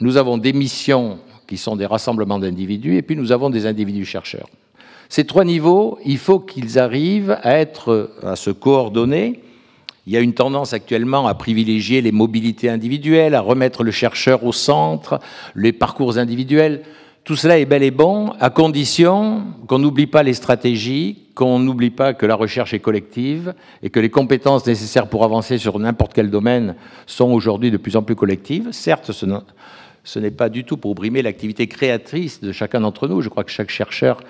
nous 0.00 0.16
avons 0.16 0.38
des 0.38 0.52
missions 0.52 1.20
qui 1.46 1.56
sont 1.56 1.76
des 1.76 1.86
rassemblements 1.86 2.40
d'individus, 2.40 2.96
et 2.96 3.02
puis 3.02 3.14
nous 3.14 3.30
avons 3.30 3.48
des 3.48 3.66
individus 3.66 4.04
chercheurs. 4.04 4.48
Ces 5.12 5.26
trois 5.26 5.44
niveaux, 5.44 5.98
il 6.06 6.16
faut 6.16 6.40
qu'ils 6.40 6.78
arrivent 6.78 7.36
à 7.42 7.66
se 8.34 8.50
coordonner, 8.50 9.42
il 10.06 10.14
y 10.14 10.16
a 10.16 10.20
une 10.20 10.32
tendance 10.32 10.72
actuellement 10.72 11.26
à 11.26 11.34
privilégier 11.34 12.00
les 12.00 12.12
mobilités 12.12 12.70
individuelles, 12.70 13.34
à 13.34 13.42
remettre 13.42 13.84
le 13.84 13.90
chercheur 13.90 14.42
au 14.42 14.52
centre, 14.52 15.20
les 15.54 15.74
parcours 15.74 16.16
individuels. 16.16 16.80
Tout 17.24 17.36
cela 17.36 17.58
est 17.58 17.66
bel 17.66 17.82
et 17.82 17.90
bon, 17.90 18.32
à 18.40 18.48
condition 18.48 19.42
qu'on 19.66 19.80
n'oublie 19.80 20.06
pas 20.06 20.22
les 20.22 20.32
stratégies, 20.32 21.26
qu'on 21.34 21.58
n'oublie 21.58 21.90
pas 21.90 22.14
que 22.14 22.24
la 22.24 22.34
recherche 22.34 22.72
est 22.72 22.80
collective 22.80 23.52
et 23.82 23.90
que 23.90 24.00
les 24.00 24.08
compétences 24.08 24.66
nécessaires 24.66 25.08
pour 25.08 25.24
avancer 25.24 25.58
sur 25.58 25.78
n'importe 25.78 26.14
quel 26.14 26.30
domaine 26.30 26.74
sont 27.04 27.30
aujourd'hui 27.32 27.70
de 27.70 27.76
plus 27.76 27.96
en 27.96 28.02
plus 28.02 28.16
collectives. 28.16 28.68
Certes, 28.72 29.12
ce 29.12 30.18
n'est 30.18 30.30
pas 30.30 30.48
du 30.48 30.64
tout 30.64 30.78
pour 30.78 30.94
brimer 30.94 31.20
l'activité 31.20 31.66
créatrice 31.66 32.40
de 32.40 32.50
chacun 32.50 32.80
d'entre 32.80 33.08
nous. 33.08 33.20
Je 33.20 33.28
crois 33.28 33.44
que 33.44 33.50
chaque 33.50 33.70
chercheur 33.70 34.22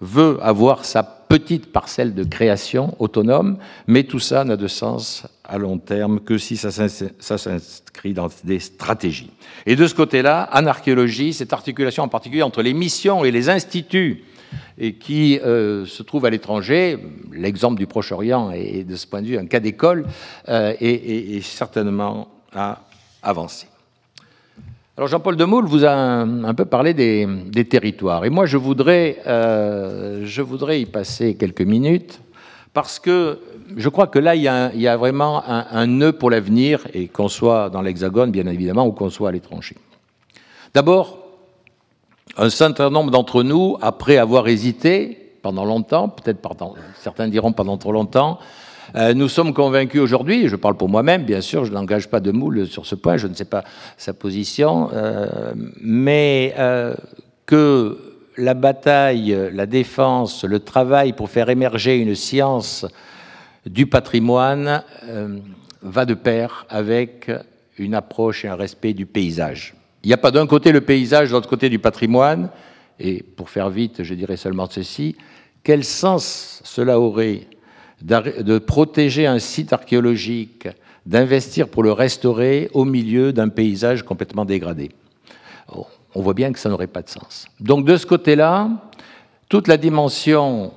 veut 0.00 0.38
avoir 0.42 0.84
sa 0.84 1.02
petites 1.30 1.70
parcelles 1.70 2.12
de 2.12 2.24
création 2.24 2.96
autonome, 2.98 3.58
mais 3.86 4.02
tout 4.02 4.18
ça 4.18 4.42
n'a 4.42 4.56
de 4.56 4.66
sens 4.66 5.28
à 5.44 5.58
long 5.58 5.78
terme 5.78 6.18
que 6.18 6.38
si 6.38 6.56
ça 6.56 6.72
s'inscrit 6.72 8.14
dans 8.14 8.28
des 8.42 8.58
stratégies. 8.58 9.30
Et 9.64 9.76
de 9.76 9.86
ce 9.86 9.94
côté-là, 9.94 10.50
en 10.52 10.66
archéologie, 10.66 11.32
cette 11.32 11.52
articulation 11.52 12.02
en 12.02 12.08
particulier 12.08 12.42
entre 12.42 12.62
les 12.62 12.74
missions 12.74 13.24
et 13.24 13.30
les 13.30 13.48
instituts 13.48 14.24
qui 14.98 15.38
euh, 15.38 15.86
se 15.86 16.02
trouvent 16.02 16.26
à 16.26 16.30
l'étranger, 16.30 16.98
l'exemple 17.32 17.78
du 17.78 17.86
Proche-Orient 17.86 18.50
est 18.50 18.82
de 18.82 18.96
ce 18.96 19.06
point 19.06 19.22
de 19.22 19.26
vue 19.28 19.38
un 19.38 19.46
cas 19.46 19.60
d'école, 19.60 20.06
euh, 20.48 20.74
certainement 21.42 22.26
à 22.52 22.80
avancer. 23.22 23.68
Alors 24.96 25.08
Jean-Paul 25.08 25.36
Demoule 25.36 25.66
vous 25.66 25.84
a 25.84 25.92
un, 25.92 26.54
peu 26.54 26.64
parlé 26.64 26.94
des, 26.94 27.64
territoires. 27.64 28.24
Et 28.24 28.30
moi, 28.30 28.46
je 28.46 28.56
voudrais, 28.56 29.18
euh, 29.26 30.22
je 30.24 30.42
voudrais 30.42 30.80
y 30.80 30.86
passer 30.86 31.36
quelques 31.36 31.62
minutes 31.62 32.20
parce 32.74 32.98
que 32.98 33.38
je 33.76 33.88
crois 33.88 34.08
que 34.08 34.18
là, 34.18 34.34
il 34.34 34.42
y 34.42 34.48
a, 34.88 34.96
vraiment 34.96 35.42
un, 35.46 35.86
nœud 35.86 36.12
pour 36.12 36.30
l'avenir, 36.30 36.86
et 36.92 37.08
qu'on 37.08 37.28
soit 37.28 37.70
dans 37.70 37.82
l'Hexagone, 37.82 38.30
bien 38.30 38.46
évidemment, 38.46 38.86
ou 38.86 38.92
qu'on 38.92 39.10
soit 39.10 39.28
à 39.28 39.32
l'étranger. 39.32 39.76
D'abord, 40.74 41.18
un 42.36 42.50
certain 42.50 42.90
nombre 42.90 43.10
d'entre 43.10 43.42
nous, 43.42 43.76
après 43.80 44.16
avoir 44.18 44.48
hésité 44.48 45.36
pendant 45.42 45.64
longtemps, 45.64 46.08
peut-être 46.08 46.40
certains 46.96 47.28
diront 47.28 47.52
pendant 47.52 47.76
trop 47.76 47.92
longtemps, 47.92 48.38
nous 49.14 49.28
sommes 49.28 49.54
convaincus 49.54 50.00
aujourd'hui, 50.00 50.48
je 50.48 50.56
parle 50.56 50.76
pour 50.76 50.88
moi-même, 50.88 51.24
bien 51.24 51.40
sûr, 51.40 51.64
je 51.64 51.72
n'engage 51.72 52.08
pas 52.08 52.20
de 52.20 52.30
moule 52.32 52.66
sur 52.66 52.86
ce 52.86 52.94
point, 52.94 53.16
je 53.16 53.26
ne 53.26 53.34
sais 53.34 53.44
pas 53.44 53.64
sa 53.96 54.12
position, 54.12 54.90
euh, 54.92 55.52
mais 55.80 56.54
euh, 56.58 56.94
que 57.46 57.98
la 58.36 58.54
bataille, 58.54 59.36
la 59.52 59.66
défense, 59.66 60.44
le 60.44 60.60
travail 60.60 61.12
pour 61.12 61.30
faire 61.30 61.50
émerger 61.50 61.98
une 61.98 62.14
science 62.14 62.86
du 63.66 63.86
patrimoine 63.86 64.82
va 65.82 66.04
de 66.06 66.14
pair 66.14 66.64
avec 66.70 67.30
une 67.76 67.94
approche 67.94 68.44
et 68.44 68.48
un 68.48 68.54
respect 68.54 68.92
du 68.92 69.06
paysage. 69.06 69.74
Il 70.04 70.06
n'y 70.06 70.14
a 70.14 70.18
pas 70.18 70.30
d'un 70.30 70.46
côté 70.46 70.72
le 70.72 70.80
paysage, 70.80 71.28
de 71.28 71.34
l'autre 71.34 71.48
côté 71.48 71.68
du 71.68 71.78
patrimoine, 71.78 72.50
et 72.98 73.22
pour 73.22 73.50
faire 73.50 73.70
vite, 73.70 74.02
je 74.02 74.14
dirais 74.14 74.36
seulement 74.36 74.68
ceci, 74.70 75.16
quel 75.62 75.84
sens 75.84 76.60
cela 76.64 76.98
aurait 76.98 77.46
de 78.02 78.58
protéger 78.58 79.26
un 79.26 79.38
site 79.38 79.72
archéologique, 79.72 80.68
d'investir 81.06 81.68
pour 81.68 81.82
le 81.82 81.92
restaurer 81.92 82.70
au 82.72 82.84
milieu 82.84 83.32
d'un 83.32 83.48
paysage 83.48 84.02
complètement 84.02 84.44
dégradé. 84.44 84.90
Oh, 85.74 85.86
on 86.14 86.22
voit 86.22 86.34
bien 86.34 86.52
que 86.52 86.58
ça 86.58 86.68
n'aurait 86.68 86.86
pas 86.86 87.02
de 87.02 87.08
sens. 87.08 87.46
Donc 87.60 87.84
de 87.84 87.96
ce 87.96 88.06
côté-là, 88.06 88.68
toute 89.48 89.68
la 89.68 89.76
dimension 89.76 90.72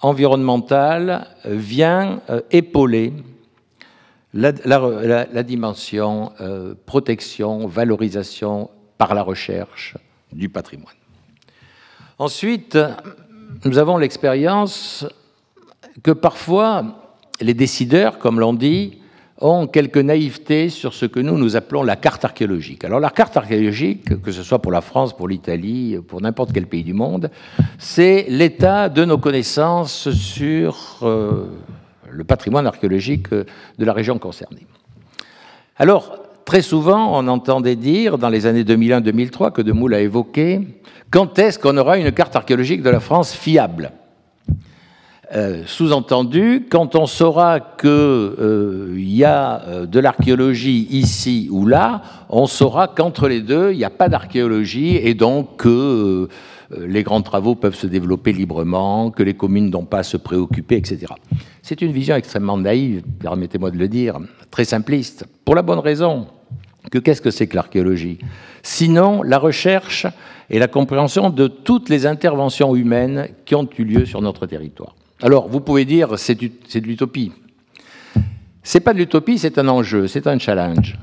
environnementale 0.00 1.28
vient 1.44 2.20
euh, 2.28 2.40
épauler 2.50 3.12
la, 4.34 4.52
dimension 5.42 6.32
euh, 6.40 6.74
protection, 6.86 7.66
valorisation 7.66 8.70
par 8.98 9.14
la 9.14 9.22
recherche 9.22 9.96
du 10.32 10.48
patrimoine. 10.48 10.94
Ensuite, 12.18 12.78
nous 13.64 13.78
avons 13.78 13.98
l'expérience 13.98 15.06
que 16.02 16.10
parfois 16.10 17.02
les 17.40 17.54
décideurs, 17.54 18.18
comme 18.18 18.40
l'on 18.40 18.54
dit, 18.54 18.98
ont 19.42 19.66
quelques 19.66 19.98
naïvetés 19.98 20.68
sur 20.68 20.94
ce 20.94 21.04
que 21.04 21.18
nous 21.18 21.36
nous 21.36 21.56
appelons 21.56 21.82
la 21.82 21.96
carte 21.96 22.24
archéologique. 22.24 22.84
Alors 22.84 23.00
la 23.00 23.10
carte 23.10 23.36
archéologique, 23.36 24.22
que 24.22 24.30
ce 24.30 24.42
soit 24.42 24.60
pour 24.60 24.70
la 24.70 24.80
France, 24.80 25.16
pour 25.16 25.26
l'Italie, 25.26 25.98
pour 26.06 26.20
n'importe 26.20 26.52
quel 26.52 26.66
pays 26.66 26.84
du 26.84 26.94
monde, 26.94 27.30
c'est 27.78 28.26
l'état 28.28 28.88
de 28.88 29.04
nos 29.04 29.18
connaissances 29.18 30.10
sur 30.10 31.00
euh, 31.02 31.46
le 32.08 32.24
patrimoine 32.24 32.66
archéologique 32.66 33.30
de 33.30 33.84
la 33.84 33.92
région 33.92 34.18
concernée. 34.18 34.66
Alors, 35.76 36.18
très 36.44 36.62
souvent, 36.62 37.18
on 37.18 37.26
entendait 37.26 37.76
dire, 37.76 38.18
dans 38.18 38.28
les 38.28 38.46
années 38.46 38.64
2001-2003, 38.64 39.52
que 39.52 39.62
De 39.62 39.72
Moule 39.72 39.94
a 39.94 40.00
évoqué, 40.00 40.60
quand 41.10 41.38
est-ce 41.38 41.58
qu'on 41.58 41.76
aura 41.76 41.98
une 41.98 42.12
carte 42.12 42.36
archéologique 42.36 42.82
de 42.82 42.90
la 42.90 43.00
France 43.00 43.34
fiable? 43.34 43.90
Euh, 45.34 45.62
sous-entendu, 45.64 46.66
quand 46.70 46.94
on 46.94 47.06
saura 47.06 47.58
qu'il 47.60 47.88
euh, 47.88 48.94
y 48.98 49.24
a 49.24 49.62
euh, 49.62 49.86
de 49.86 49.98
l'archéologie 49.98 50.86
ici 50.90 51.48
ou 51.50 51.66
là, 51.66 52.02
on 52.28 52.46
saura 52.46 52.86
qu'entre 52.86 53.28
les 53.28 53.40
deux, 53.40 53.72
il 53.72 53.78
n'y 53.78 53.84
a 53.84 53.90
pas 53.90 54.10
d'archéologie 54.10 54.96
et 54.96 55.14
donc 55.14 55.56
que 55.56 56.28
les 56.78 57.02
grands 57.02 57.22
travaux 57.22 57.54
peuvent 57.54 57.74
se 57.74 57.86
développer 57.86 58.32
librement, 58.32 59.10
que 59.10 59.22
les 59.22 59.34
communes 59.34 59.70
n'ont 59.70 59.84
pas 59.84 59.98
à 59.98 60.02
se 60.02 60.16
préoccuper, 60.16 60.76
etc. 60.76 61.06
C'est 61.62 61.80
une 61.82 61.92
vision 61.92 62.14
extrêmement 62.16 62.58
naïve, 62.58 63.02
permettez-moi 63.20 63.70
de 63.70 63.78
le 63.78 63.88
dire, 63.88 64.18
très 64.50 64.64
simpliste, 64.64 65.26
pour 65.44 65.54
la 65.54 65.62
bonne 65.62 65.78
raison 65.78 66.26
que 66.90 66.98
qu'est-ce 66.98 67.22
que 67.22 67.30
c'est 67.30 67.46
que 67.46 67.56
l'archéologie? 67.56 68.18
Sinon, 68.62 69.22
la 69.22 69.38
recherche 69.38 70.06
et 70.50 70.58
la 70.58 70.68
compréhension 70.68 71.30
de 71.30 71.46
toutes 71.46 71.88
les 71.88 72.06
interventions 72.06 72.74
humaines 72.74 73.28
qui 73.46 73.54
ont 73.54 73.68
eu 73.78 73.84
lieu 73.84 74.04
sur 74.04 74.20
notre 74.20 74.46
territoire. 74.46 74.94
Alors, 75.22 75.48
vous 75.48 75.60
pouvez 75.60 75.84
dire 75.84 76.18
c'est 76.18 76.34
de 76.34 76.86
l'utopie. 76.86 77.30
C'est 78.64 78.80
pas 78.80 78.92
de 78.92 78.98
l'utopie, 78.98 79.38
c'est 79.38 79.56
un 79.56 79.68
enjeu, 79.68 80.08
c'est 80.08 80.26
un 80.26 80.36
challenge. 80.36 80.98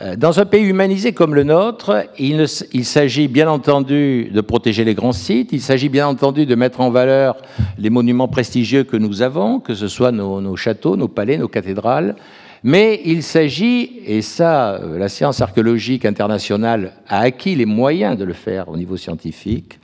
Euh, 0.00 0.16
dans 0.16 0.40
un 0.40 0.46
pays 0.46 0.64
humanisé 0.64 1.12
comme 1.12 1.34
le 1.34 1.44
nôtre, 1.44 2.06
il, 2.18 2.48
s'agit 2.48 3.28
bien 3.28 3.50
entendu 3.50 4.30
de 4.32 4.40
protéger 4.40 4.84
les 4.84 4.94
grands 4.94 5.12
sites, 5.12 5.52
il 5.52 5.60
s'agit 5.60 5.90
bien 5.90 6.06
entendu 6.06 6.46
de 6.46 6.54
mettre 6.54 6.80
en 6.80 6.90
valeur 6.90 7.36
les 7.78 7.90
monuments 7.90 8.28
prestigieux 8.28 8.84
que 8.84 8.96
nous 8.96 9.20
avons, 9.20 9.60
que 9.60 9.74
ce 9.74 9.88
soit 9.88 10.12
nos, 10.12 10.56
châteaux, 10.56 10.96
nos 10.96 11.08
palais, 11.08 11.36
nos 11.36 11.48
cathédrales, 11.48 12.16
mais 12.64 13.02
il 13.04 13.22
s'agit, 13.22 14.00
et 14.06 14.22
ça, 14.22 14.76
euh, 14.76 14.98
la 14.98 15.10
science 15.10 15.42
archéologique 15.42 16.06
internationale 16.06 16.92
a 17.06 17.20
acquis 17.20 17.54
les 17.54 17.66
moyens 17.66 18.16
de 18.16 18.24
le 18.24 18.32
faire 18.32 18.70
au 18.70 18.78
niveau 18.78 18.96
scientifique, 18.96 19.78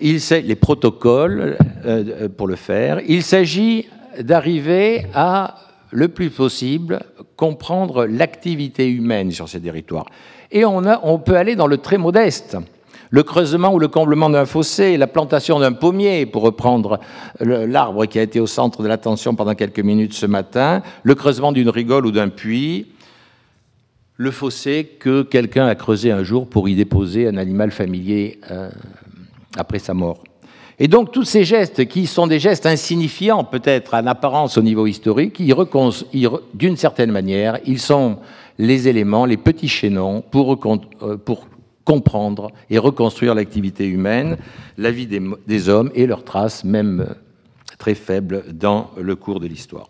il 0.00 0.20
les 0.44 0.54
protocoles 0.56 1.56
euh, 1.84 2.28
pour 2.28 2.46
le 2.46 2.56
faire. 2.56 3.00
Il 3.06 3.22
s'agit 3.22 3.86
d'arriver 4.20 5.06
à, 5.14 5.56
le 5.90 6.08
plus 6.08 6.30
possible, 6.30 7.00
comprendre 7.36 8.06
l'activité 8.06 8.88
humaine 8.88 9.30
sur 9.30 9.48
ces 9.48 9.60
territoires. 9.60 10.06
Et 10.50 10.64
on, 10.64 10.84
a, 10.84 11.00
on 11.02 11.18
peut 11.18 11.36
aller 11.36 11.56
dans 11.56 11.66
le 11.66 11.78
très 11.78 11.98
modeste. 11.98 12.56
Le 13.10 13.22
creusement 13.22 13.72
ou 13.72 13.78
le 13.78 13.88
comblement 13.88 14.28
d'un 14.28 14.44
fossé, 14.44 14.98
la 14.98 15.06
plantation 15.06 15.60
d'un 15.60 15.72
pommier, 15.72 16.26
pour 16.26 16.42
reprendre 16.42 17.00
l'arbre 17.40 18.04
qui 18.04 18.18
a 18.18 18.22
été 18.22 18.38
au 18.38 18.46
centre 18.46 18.82
de 18.82 18.88
l'attention 18.88 19.34
pendant 19.34 19.54
quelques 19.54 19.80
minutes 19.80 20.12
ce 20.12 20.26
matin, 20.26 20.82
le 21.04 21.14
creusement 21.14 21.52
d'une 21.52 21.70
rigole 21.70 22.04
ou 22.04 22.10
d'un 22.10 22.28
puits, 22.28 22.86
le 24.16 24.30
fossé 24.30 24.84
que 24.98 25.22
quelqu'un 25.22 25.66
a 25.66 25.74
creusé 25.74 26.10
un 26.10 26.22
jour 26.22 26.48
pour 26.48 26.68
y 26.68 26.74
déposer 26.74 27.28
un 27.28 27.36
animal 27.36 27.70
familier 27.70 28.40
euh, 28.50 28.68
après 29.58 29.78
sa 29.78 29.94
mort. 29.94 30.22
Et 30.78 30.86
donc 30.86 31.10
tous 31.10 31.24
ces 31.24 31.44
gestes 31.44 31.86
qui 31.86 32.06
sont 32.06 32.28
des 32.28 32.38
gestes 32.38 32.64
insignifiants 32.64 33.42
peut-être 33.42 33.94
en 33.94 34.06
apparence 34.06 34.56
au 34.56 34.62
niveau 34.62 34.86
historique, 34.86 35.42
d'une 36.54 36.76
certaine 36.76 37.10
manière, 37.10 37.58
ils 37.66 37.80
sont 37.80 38.18
les 38.58 38.88
éléments, 38.88 39.26
les 39.26 39.36
petits 39.36 39.68
chaînons 39.68 40.22
pour, 40.22 40.52
euh, 41.02 41.16
comprendre 41.84 42.50
et 42.70 42.78
reconstruire 42.78 43.34
l'activité 43.34 43.86
humaine, 43.86 44.36
la 44.76 44.90
vie 44.90 45.06
des, 45.06 45.22
des 45.46 45.68
hommes 45.68 45.90
et 45.94 46.06
leurs 46.06 46.22
traces, 46.22 46.62
même 46.62 47.14
très 47.78 47.94
faibles, 47.94 48.44
dans 48.52 48.90
le 49.00 49.16
cours 49.16 49.40
de 49.40 49.46
l'histoire. 49.46 49.88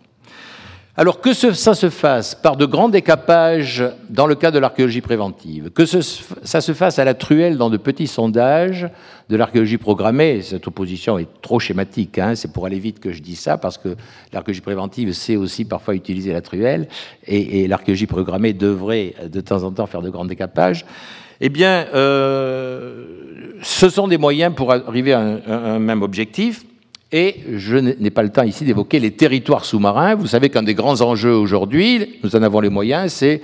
Alors 0.99 1.21
que 1.21 1.31
ça 1.31 1.75
se 1.75 1.89
fasse 1.89 2.35
par 2.35 2.57
de 2.57 2.65
grands 2.65 2.89
décapages 2.89 3.85
dans 4.09 4.27
le 4.27 4.35
cas 4.35 4.51
de 4.51 4.59
l'archéologie 4.59 4.99
préventive, 4.99 5.69
que 5.69 5.85
ça 5.85 6.01
se 6.59 6.73
fasse 6.73 6.99
à 6.99 7.05
la 7.05 7.13
truelle 7.13 7.55
dans 7.55 7.69
de 7.69 7.77
petits 7.77 8.05
sondages 8.05 8.89
de 9.29 9.37
l'archéologie 9.37 9.77
programmée, 9.77 10.41
cette 10.41 10.67
opposition 10.67 11.17
est 11.17 11.29
trop 11.41 11.57
schématique, 11.57 12.19
hein, 12.19 12.35
c'est 12.35 12.51
pour 12.51 12.65
aller 12.65 12.79
vite 12.79 12.99
que 12.99 13.13
je 13.13 13.21
dis 13.21 13.37
ça, 13.37 13.57
parce 13.57 13.77
que 13.77 13.95
l'archéologie 14.33 14.59
préventive 14.59 15.13
sait 15.13 15.37
aussi 15.37 15.63
parfois 15.63 15.95
utiliser 15.95 16.33
la 16.33 16.41
truelle, 16.41 16.89
et, 17.25 17.65
l'archéologie 17.69 18.05
programmée 18.05 18.51
devrait 18.51 19.13
de 19.25 19.39
temps 19.39 19.63
en 19.63 19.71
temps 19.71 19.87
faire 19.87 20.01
de 20.01 20.09
grands 20.09 20.25
décapages. 20.25 20.85
Eh 21.39 21.47
bien, 21.47 21.87
euh, 21.95 23.05
ce 23.61 23.87
sont 23.87 24.09
des 24.09 24.17
moyens 24.17 24.53
pour 24.53 24.73
arriver 24.73 25.13
à 25.13 25.21
un 25.47 25.79
même 25.79 26.01
objectif. 26.01 26.65
Et 27.11 27.37
je 27.55 27.75
n'ai 27.75 28.11
pas 28.11 28.21
le 28.21 28.29
temps 28.29 28.43
ici 28.43 28.65
d'évoquer 28.65 28.99
les 28.99 29.11
territoires 29.11 29.65
sous-marins. 29.65 30.13
Vous 30.13 30.27
savez 30.27 30.49
qu'un 30.49 30.61
des 30.61 30.75
grands 30.75 31.01
enjeux 31.01 31.33
aujourd'hui, 31.33 32.19
nous 32.23 32.35
en 32.35 32.43
avons 32.43 32.59
les 32.59 32.69
moyens, 32.69 33.11
c'est 33.11 33.41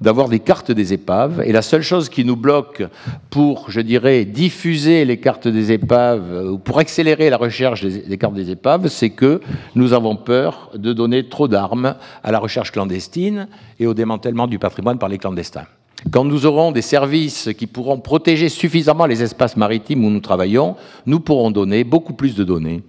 d'avoir 0.00 0.28
des 0.28 0.40
cartes 0.40 0.72
des 0.72 0.92
épaves. 0.92 1.40
Et 1.46 1.52
la 1.52 1.62
seule 1.62 1.82
chose 1.82 2.08
qui 2.08 2.24
nous 2.24 2.34
bloque 2.34 2.82
pour, 3.30 3.70
je 3.70 3.80
dirais, 3.80 4.24
diffuser 4.24 5.04
les 5.04 5.18
cartes 5.18 5.46
des 5.46 5.70
épaves 5.70 6.50
ou 6.50 6.58
pour 6.58 6.80
accélérer 6.80 7.30
la 7.30 7.36
recherche 7.36 7.84
des, 7.84 8.18
cartes 8.18 8.34
des 8.34 8.50
épaves, 8.50 8.88
c'est 8.88 9.10
que 9.10 9.40
nous 9.76 9.92
avons 9.92 10.16
peur 10.16 10.72
de 10.74 10.92
donner 10.92 11.28
trop 11.28 11.46
d'armes 11.46 11.94
à 12.24 12.32
la 12.32 12.40
recherche 12.40 12.72
clandestine 12.72 13.46
et 13.78 13.86
au 13.86 13.94
démantèlement 13.94 14.48
du 14.48 14.58
patrimoine 14.58 14.98
par 14.98 15.08
les 15.08 15.18
clandestins. 15.18 15.66
Quand 16.10 16.24
nous 16.24 16.46
aurons 16.46 16.72
des 16.72 16.82
services 16.82 17.50
qui 17.56 17.68
pourront 17.68 17.98
protéger 17.98 18.48
suffisamment 18.48 19.06
les 19.06 19.22
espaces 19.22 19.56
maritimes 19.56 20.04
où 20.04 20.10
nous 20.10 20.20
travaillons, 20.20 20.74
nous 21.06 21.20
pourrons 21.20 21.52
donner 21.52 21.84
beaucoup 21.84 22.12
plus 22.12 22.34
de 22.34 22.42
données 22.42 22.82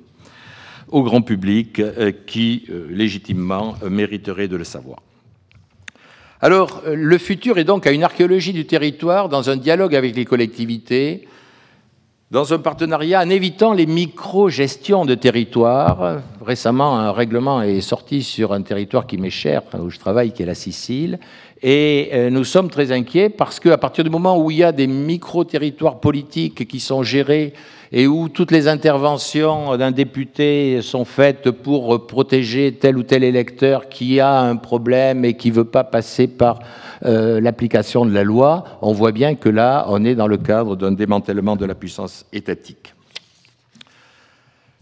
au 0.89 1.03
grand 1.03 1.21
public 1.21 1.81
qui, 2.25 2.65
légitimement, 2.89 3.75
mériterait 3.89 4.47
de 4.47 4.55
le 4.55 4.63
savoir. 4.63 4.99
Alors, 6.41 6.83
le 6.85 7.17
futur 7.17 7.57
est 7.57 7.63
donc 7.63 7.87
à 7.87 7.91
une 7.91 8.03
archéologie 8.03 8.53
du 8.53 8.65
territoire 8.65 9.29
dans 9.29 9.49
un 9.49 9.57
dialogue 9.57 9.95
avec 9.95 10.15
les 10.15 10.25
collectivités, 10.25 11.27
dans 12.31 12.53
un 12.53 12.59
partenariat 12.59 13.21
en 13.21 13.29
évitant 13.29 13.71
les 13.73 13.85
micro-gestions 13.85 15.05
de 15.05 15.15
territoire. 15.15 16.21
Récemment, 16.45 16.97
un 16.97 17.11
règlement 17.11 17.61
est 17.61 17.81
sorti 17.81 18.23
sur 18.23 18.51
un 18.51 18.61
territoire 18.61 19.07
qui 19.07 19.17
m'est 19.17 19.29
cher, 19.29 19.61
où 19.79 19.89
je 19.89 19.99
travaille, 19.99 20.33
qui 20.33 20.43
est 20.43 20.45
la 20.45 20.55
Sicile. 20.55 21.19
Et 21.61 22.09
euh, 22.13 22.29
nous 22.29 22.43
sommes 22.43 22.69
très 22.69 22.91
inquiets 22.91 23.29
parce 23.29 23.59
qu'à 23.59 23.77
partir 23.77 24.03
du 24.03 24.09
moment 24.09 24.37
où 24.37 24.51
il 24.51 24.57
y 24.57 24.63
a 24.63 24.71
des 24.71 24.87
micro-territoires 24.87 25.99
politiques 25.99 26.67
qui 26.67 26.79
sont 26.79 27.01
gérés 27.01 27.53
et 27.91 28.07
où 28.07 28.29
toutes 28.29 28.51
les 28.51 28.67
interventions 28.67 29.77
d'un 29.77 29.91
député 29.91 30.81
sont 30.81 31.05
faites 31.05 31.51
pour 31.51 32.07
protéger 32.07 32.73
tel 32.73 32.97
ou 32.97 33.03
tel 33.03 33.23
électeur 33.23 33.89
qui 33.89 34.19
a 34.19 34.39
un 34.39 34.55
problème 34.55 35.25
et 35.25 35.35
qui 35.35 35.49
ne 35.49 35.55
veut 35.55 35.65
pas 35.65 35.83
passer 35.83 36.27
par 36.27 36.59
euh, 37.05 37.41
l'application 37.41 38.05
de 38.05 38.13
la 38.13 38.23
loi, 38.23 38.63
on 38.81 38.93
voit 38.93 39.11
bien 39.11 39.35
que 39.35 39.49
là, 39.49 39.85
on 39.89 40.05
est 40.05 40.15
dans 40.15 40.27
le 40.27 40.37
cadre 40.37 40.75
d'un 40.75 40.91
démantèlement 40.91 41.55
de 41.55 41.65
la 41.65 41.75
puissance 41.75 42.25
étatique. 42.31 42.93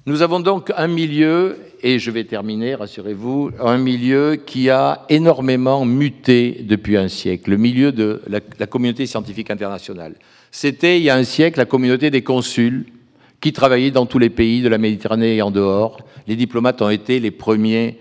Nous 0.05 0.22
avons 0.22 0.39
donc 0.39 0.72
un 0.75 0.88
milieu, 0.88 1.57
et 1.83 1.99
je 1.99 2.09
vais 2.11 2.23
terminer, 2.23 2.75
rassurez-vous, 2.75 3.51
un 3.59 3.77
milieu 3.77 4.37
qui 4.37 4.69
a 4.69 5.05
énormément 5.09 5.85
muté 5.85 6.61
depuis 6.63 6.95
un 6.95 7.09
siècle, 7.09 7.51
le 7.51 7.57
milieu 7.57 7.91
de 7.91 8.21
la, 8.27 8.39
communauté 8.65 9.05
scientifique 9.05 9.51
internationale. 9.51 10.15
C'était, 10.49 10.97
il 10.97 11.03
y 11.03 11.09
a 11.09 11.15
un 11.15 11.25
siècle, 11.25 11.59
la 11.59 11.65
communauté 11.65 12.09
des 12.09 12.23
consuls, 12.23 12.85
qui 13.41 13.51
travaillaient 13.51 13.91
dans 13.91 14.05
tous 14.05 14.19
les 14.19 14.29
pays 14.29 14.61
de 14.61 14.69
la 14.69 14.77
Méditerranée 14.77 15.35
et 15.35 15.41
en 15.41 15.51
dehors. 15.51 15.97
Les 16.25 16.37
diplomates 16.37 16.81
ont 16.81 16.89
été 16.89 17.19
les 17.19 17.31
premiers 17.31 17.99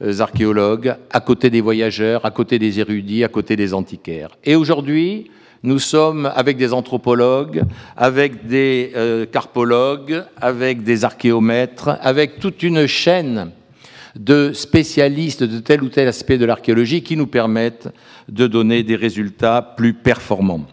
euh, 0.00 0.20
archéologues, 0.20 0.94
à 1.10 1.20
côté 1.20 1.50
des 1.50 1.60
voyageurs, 1.60 2.24
à 2.24 2.30
côté 2.30 2.60
des 2.60 2.78
érudits, 2.78 3.24
à 3.24 3.28
côté 3.28 3.56
des 3.56 3.74
antiquaires. 3.74 4.38
Et 4.44 4.54
aujourd'hui, 4.54 5.32
nous 5.64 5.78
sommes 5.78 6.30
avec 6.36 6.58
des 6.58 6.74
anthropologues, 6.74 7.64
avec 7.96 8.46
des 8.46 8.92
euh, 8.96 9.24
carpologues, 9.24 10.22
avec 10.36 10.82
des 10.82 11.04
archéomètres, 11.04 11.96
avec 12.02 12.38
toute 12.38 12.62
une 12.62 12.86
chaîne 12.86 13.50
de 14.14 14.52
spécialistes 14.52 15.42
de 15.42 15.58
tel 15.60 15.82
ou 15.82 15.88
tel 15.88 16.06
aspect 16.06 16.36
de 16.36 16.44
l'archéologie 16.44 17.02
qui 17.02 17.16
nous 17.16 17.26
permettent 17.26 17.88
de 18.28 18.46
donner 18.46 18.82
des 18.82 18.94
résultats 18.94 19.62
plus 19.62 19.94
performants. 19.94 20.66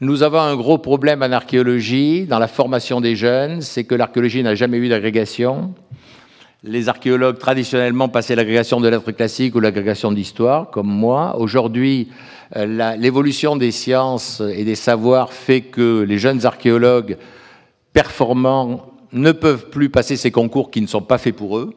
Nous 0.00 0.24
avons 0.24 0.40
un 0.40 0.56
gros 0.56 0.78
problème 0.78 1.22
en 1.22 1.30
archéologie, 1.30 2.26
dans 2.26 2.40
la 2.40 2.48
formation 2.48 3.00
des 3.00 3.14
jeunes, 3.14 3.62
c'est 3.62 3.84
que 3.84 3.94
l'archéologie 3.94 4.42
n'a 4.42 4.56
jamais 4.56 4.78
eu 4.78 4.88
d'agrégation. 4.88 5.72
Les 6.64 6.88
archéologues 6.88 7.38
traditionnellement 7.38 8.08
passaient 8.08 8.34
l'agrégation 8.34 8.80
de 8.80 8.88
lettres 8.88 9.12
classiques 9.12 9.54
ou 9.54 9.60
l'agrégation 9.60 10.10
d'histoire, 10.10 10.70
comme 10.70 10.88
moi. 10.88 11.36
Aujourd'hui, 11.38 12.08
euh, 12.56 12.96
l'évolution 12.96 13.54
des 13.54 13.70
sciences 13.70 14.40
et 14.40 14.64
des 14.64 14.74
savoirs 14.74 15.32
fait 15.32 15.60
que 15.60 16.00
les 16.02 16.18
jeunes 16.18 16.46
archéologues 16.46 17.16
performants 17.92 18.90
ne 19.12 19.30
peuvent 19.30 19.70
plus 19.70 19.88
passer 19.88 20.16
ces 20.16 20.32
concours 20.32 20.72
qui 20.72 20.80
ne 20.80 20.88
sont 20.88 21.00
pas 21.00 21.18
faits 21.18 21.36
pour 21.36 21.58
eux. 21.58 21.74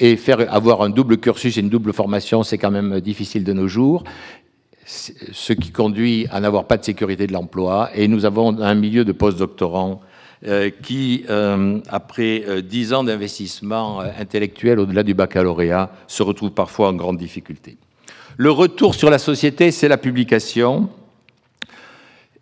Et 0.00 0.16
faire 0.16 0.52
avoir 0.52 0.82
un 0.82 0.90
double 0.90 1.18
cursus 1.18 1.56
et 1.56 1.60
une 1.60 1.68
double 1.68 1.92
formation, 1.92 2.42
c'est 2.42 2.58
quand 2.58 2.72
même 2.72 3.00
difficile 3.00 3.44
de 3.44 3.52
nos 3.52 3.68
jours 3.68 4.02
ce 4.88 5.52
qui 5.52 5.70
conduit 5.70 6.26
à 6.30 6.40
n'avoir 6.40 6.64
pas 6.64 6.78
de 6.78 6.84
sécurité 6.84 7.26
de 7.26 7.32
l'emploi. 7.32 7.90
Et 7.94 8.08
nous 8.08 8.24
avons 8.24 8.58
un 8.60 8.74
milieu 8.74 9.04
de 9.04 9.12
postdoctorants 9.12 10.00
qui, 10.82 11.24
euh, 11.28 11.80
après 11.88 12.44
euh, 12.46 12.62
dix 12.62 12.92
ans 12.92 13.02
d'investissement 13.02 14.00
intellectuel 14.00 14.78
au-delà 14.78 15.02
du 15.02 15.14
baccalauréat, 15.14 15.90
se 16.06 16.22
retrouve 16.22 16.52
parfois 16.52 16.88
en 16.88 16.94
grande 16.94 17.18
difficulté. 17.18 17.76
Le 18.36 18.50
retour 18.50 18.94
sur 18.94 19.10
la 19.10 19.18
société, 19.18 19.72
c'est 19.72 19.88
la 19.88 19.98
publication. 19.98 20.90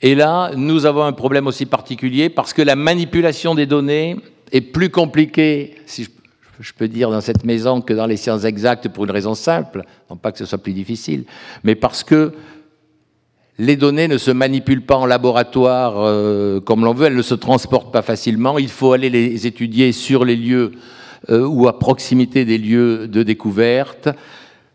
Et 0.03 0.15
là, 0.15 0.51
nous 0.55 0.85
avons 0.85 1.05
un 1.05 1.13
problème 1.13 1.47
aussi 1.47 1.65
particulier 1.65 2.29
parce 2.29 2.53
que 2.53 2.61
la 2.61 2.77
manipulation 2.77 3.55
des 3.55 3.65
données 3.65 4.17
est 4.53 4.61
plus 4.61 4.91
compliquée, 4.91 5.77
si 5.87 6.07
je 6.61 6.73
peux 6.75 6.89
dire, 6.89 7.11
dans 7.11 7.23
cette 7.23 7.45
maison 7.45 7.81
que 7.81 7.95
dans 7.95 8.07
les 8.07 8.19
sciences 8.19 8.45
exactes 8.45 8.89
pour 8.89 9.05
une 9.05 9.11
raison 9.11 9.35
simple, 9.35 9.85
non 10.11 10.17
pas 10.17 10.33
que 10.33 10.39
ce 10.39 10.45
soit 10.45 10.59
plus 10.59 10.75
difficile, 10.75 11.25
mais 11.65 11.75
parce 11.75 12.05
que 12.05 12.33
les 13.59 13.77
données 13.77 14.09
ne 14.09 14.19
se 14.19 14.31
manipulent 14.31 14.85
pas 14.85 14.97
en 14.97 15.07
laboratoire 15.07 15.95
euh, 15.99 16.61
comme 16.61 16.85
l'on 16.85 16.95
veut, 16.95 17.07
elles 17.07 17.17
ne 17.17 17.23
se 17.23 17.35
transportent 17.35 17.93
pas 17.93 18.03
facilement, 18.03 18.59
il 18.59 18.69
faut 18.69 18.93
aller 18.93 19.11
les 19.11 19.47
étudier 19.47 19.93
sur 19.93 20.25
les 20.25 20.37
lieux 20.37 20.73
euh, 21.31 21.47
ou 21.47 21.67
à 21.69 21.79
proximité 21.79 22.45
des 22.45 22.59
lieux 22.59 23.09
de 23.09 23.23
découverte. 23.23 24.09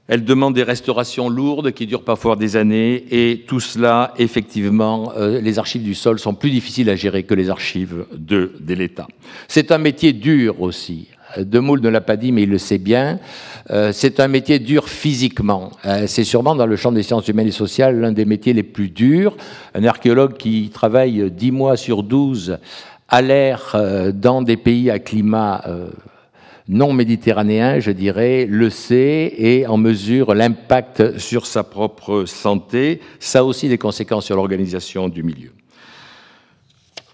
Elles 0.07 0.25
demandent 0.25 0.55
des 0.55 0.63
restaurations 0.63 1.29
lourdes 1.29 1.71
qui 1.71 1.85
durent 1.85 2.03
parfois 2.03 2.35
des 2.35 2.57
années 2.57 3.05
et 3.11 3.45
tout 3.47 3.61
cela, 3.61 4.13
effectivement, 4.17 5.13
euh, 5.15 5.39
les 5.39 5.57
archives 5.57 5.83
du 5.83 5.95
sol 5.95 6.19
sont 6.19 6.33
plus 6.33 6.49
difficiles 6.49 6.89
à 6.89 6.95
gérer 6.95 7.23
que 7.23 7.33
les 7.33 7.49
archives 7.49 8.05
de, 8.11 8.51
de 8.59 8.73
l'État. 8.73 9.07
C'est 9.47 9.71
un 9.71 9.77
métier 9.77 10.11
dur 10.11 10.61
aussi. 10.61 11.07
Demoule 11.37 11.81
ne 11.81 11.89
l'a 11.89 12.01
pas 12.01 12.17
dit, 12.17 12.31
mais 12.31 12.43
il 12.43 12.49
le 12.49 12.57
sait 12.57 12.77
bien. 12.77 13.19
Euh, 13.69 13.91
c'est 13.93 14.19
un 14.19 14.27
métier 14.27 14.59
dur 14.59 14.89
physiquement. 14.89 15.71
Euh, 15.85 16.05
c'est 16.07 16.23
sûrement 16.23 16.55
dans 16.55 16.65
le 16.65 16.75
champ 16.75 16.91
des 16.91 17.03
sciences 17.03 17.27
humaines 17.27 17.47
et 17.47 17.51
sociales 17.51 17.99
l'un 17.99 18.11
des 18.11 18.25
métiers 18.25 18.53
les 18.53 18.63
plus 18.63 18.89
durs. 18.89 19.35
Un 19.75 19.83
archéologue 19.83 20.37
qui 20.37 20.69
travaille 20.73 21.31
10 21.31 21.51
mois 21.51 21.77
sur 21.77 22.03
12 22.03 22.57
à 23.07 23.21
l'air 23.21 23.73
euh, 23.75 24.11
dans 24.11 24.41
des 24.41 24.57
pays 24.57 24.89
à 24.89 24.99
climat 24.99 25.63
non 26.67 26.93
méditerranéen, 26.93 27.79
je 27.79 27.91
dirais, 27.91 28.45
le 28.49 28.69
sait 28.69 29.33
et 29.37 29.67
en 29.67 29.77
mesure 29.77 30.33
l'impact 30.33 31.17
sur 31.17 31.45
sa 31.45 31.63
propre 31.63 32.25
santé. 32.25 33.01
Ça 33.19 33.39
a 33.39 33.43
aussi 33.43 33.67
des 33.67 33.77
conséquences 33.77 34.25
sur 34.25 34.37
l'organisation 34.37 35.09
du 35.09 35.21
milieu. 35.21 35.51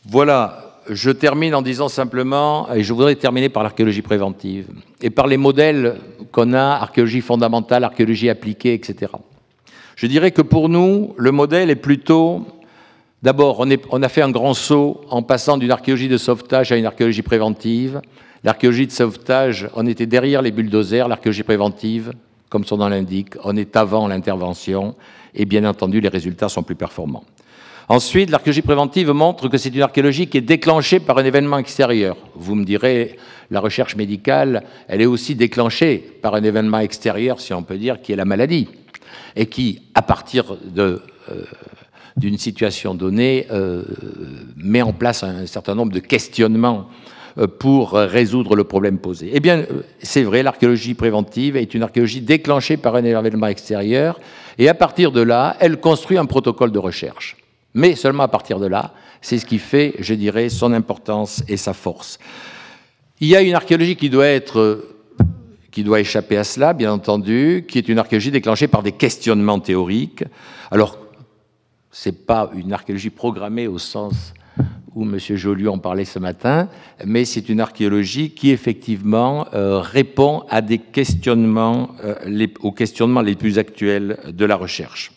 Voilà 0.05 0.66
je 0.89 1.11
termine 1.11 1.55
en 1.55 1.61
disant 1.61 1.89
simplement, 1.89 2.71
et 2.73 2.83
je 2.83 2.93
voudrais 2.93 3.15
terminer 3.15 3.49
par 3.49 3.63
l'archéologie 3.63 4.01
préventive, 4.01 4.67
et 5.01 5.09
par 5.09 5.27
les 5.27 5.37
modèles 5.37 5.97
qu'on 6.31 6.53
a, 6.53 6.77
archéologie 6.81 7.21
fondamentale, 7.21 7.83
archéologie 7.83 8.29
appliquée, 8.29 8.73
etc. 8.73 9.11
Je 9.95 10.07
dirais 10.07 10.31
que 10.31 10.41
pour 10.41 10.69
nous, 10.69 11.13
le 11.17 11.31
modèle 11.31 11.69
est 11.69 11.75
plutôt, 11.75 12.45
d'abord, 13.23 13.65
on, 13.91 14.03
a 14.03 14.09
fait 14.09 14.21
un 14.21 14.29
grand 14.31 14.53
saut 14.53 15.01
en 15.09 15.23
passant 15.23 15.57
d'une 15.57 15.71
archéologie 15.71 16.07
de 16.07 16.17
sauvetage 16.17 16.71
à 16.71 16.77
une 16.77 16.85
archéologie 16.85 17.23
préventive. 17.23 18.01
L'archéologie 18.43 18.87
de 18.87 18.91
sauvetage, 18.91 19.69
on 19.75 19.87
était 19.87 20.05
derrière 20.05 20.41
les 20.41 20.51
bulldozers, 20.51 21.07
l'archéologie 21.07 21.43
préventive, 21.43 22.13
comme 22.49 22.63
son 22.63 22.77
nom 22.77 22.87
l'indique, 22.87 23.33
on 23.43 23.57
est 23.57 23.75
avant 23.75 24.07
l'intervention, 24.07 24.95
et 25.33 25.45
bien 25.45 25.65
entendu, 25.65 25.99
les 25.99 26.09
résultats 26.09 26.49
sont 26.49 26.63
plus 26.63 26.75
performants. 26.75 27.23
Ensuite, 27.89 28.31
l'archéologie 28.31 28.63
préventive 28.63 29.11
montre 29.11 29.47
que 29.47 29.57
c'est 29.57 29.73
une 29.73 29.81
archéologie 29.81 30.27
qui 30.27 30.37
est 30.37 30.41
déclenchée 30.41 30.99
par 30.99 31.17
un 31.19 31.23
événement 31.23 31.57
extérieur. 31.57 32.17
Vous 32.35 32.53
me 32.55 32.65
direz, 32.65 33.15
la 33.49 33.61
recherche 33.61 33.95
médicale, 33.95 34.63
elle 34.89 35.01
est 35.01 35.05
aussi 35.05 35.35
déclenchée 35.35 35.97
par 36.21 36.35
un 36.35 36.43
événement 36.43 36.79
extérieur, 36.79 37.39
si 37.39 37.53
on 37.53 37.63
peut 37.63 37.77
dire, 37.77 38.01
qui 38.01 38.11
est 38.11 38.17
la 38.17 38.25
maladie, 38.25 38.67
et 39.37 39.45
qui, 39.45 39.83
à 39.95 40.01
partir 40.01 40.57
euh, 40.77 40.99
d'une 42.17 42.37
situation 42.37 42.93
donnée, 42.93 43.47
euh, 43.51 43.83
met 44.57 44.81
en 44.81 44.91
place 44.91 45.23
un 45.23 45.45
certain 45.45 45.73
nombre 45.73 45.93
de 45.93 45.99
questionnements 45.99 46.89
euh, 47.37 47.47
pour 47.47 47.93
résoudre 47.93 48.57
le 48.57 48.65
problème 48.65 48.97
posé. 48.97 49.31
Eh 49.31 49.39
bien, 49.39 49.63
c'est 49.99 50.23
vrai, 50.23 50.43
l'archéologie 50.43 50.93
préventive 50.93 51.55
est 51.55 51.73
une 51.73 51.83
archéologie 51.83 52.19
déclenchée 52.19 52.75
par 52.75 52.95
un 52.95 53.05
événement 53.05 53.47
extérieur, 53.47 54.19
et 54.57 54.67
à 54.67 54.73
partir 54.73 55.13
de 55.13 55.21
là, 55.21 55.55
elle 55.61 55.79
construit 55.79 56.17
un 56.17 56.25
protocole 56.25 56.73
de 56.73 56.79
recherche. 56.79 57.37
Mais 57.73 57.95
seulement 57.95 58.23
à 58.23 58.27
partir 58.27 58.59
de 58.59 58.67
là, 58.67 58.93
c'est 59.21 59.37
ce 59.37 59.45
qui 59.45 59.59
fait, 59.59 59.95
je 59.99 60.13
dirais, 60.13 60.49
son 60.49 60.73
importance 60.73 61.43
et 61.47 61.57
sa 61.57 61.73
force. 61.73 62.19
Il 63.19 63.27
y 63.27 63.35
a 63.35 63.41
une 63.41 63.55
archéologie 63.55 63.95
qui 63.95 64.09
doit 64.09 64.27
être 64.27 64.83
qui 65.77 65.83
doit 65.83 65.99
échapper 65.99 66.37
à 66.37 66.43
cela, 66.43 66.73
bien 66.73 66.91
entendu, 66.91 67.63
qui 67.67 67.77
est 67.77 67.87
une 67.87 67.99
archéologie 67.99 68.31
déclenchée 68.31 68.67
par 68.67 68.81
des 68.81 68.93
questionnements 68.93 69.59
théoriques. 69.59 70.23
Alors, 70.71 70.97
ce 71.91 72.09
n'est 72.09 72.15
pas 72.15 72.49
une 72.55 72.73
archéologie 72.73 73.11
programmée 73.11 73.67
au 73.67 73.77
sens 73.77 74.33
où 74.95 75.03
M. 75.03 75.19
Joliot 75.19 75.71
en 75.71 75.77
parlait 75.77 76.05
ce 76.05 76.17
matin, 76.17 76.67
mais 77.05 77.25
c'est 77.25 77.47
une 77.49 77.59
archéologie 77.59 78.31
qui 78.31 78.49
effectivement 78.49 79.45
euh, 79.53 79.79
répond 79.79 80.45
à 80.49 80.61
des 80.61 80.79
questionnements, 80.79 81.91
euh, 82.03 82.47
aux 82.61 82.71
questionnements 82.71 83.21
les 83.21 83.35
plus 83.35 83.59
actuels 83.59 84.17
de 84.27 84.45
la 84.45 84.55
recherche. 84.55 85.11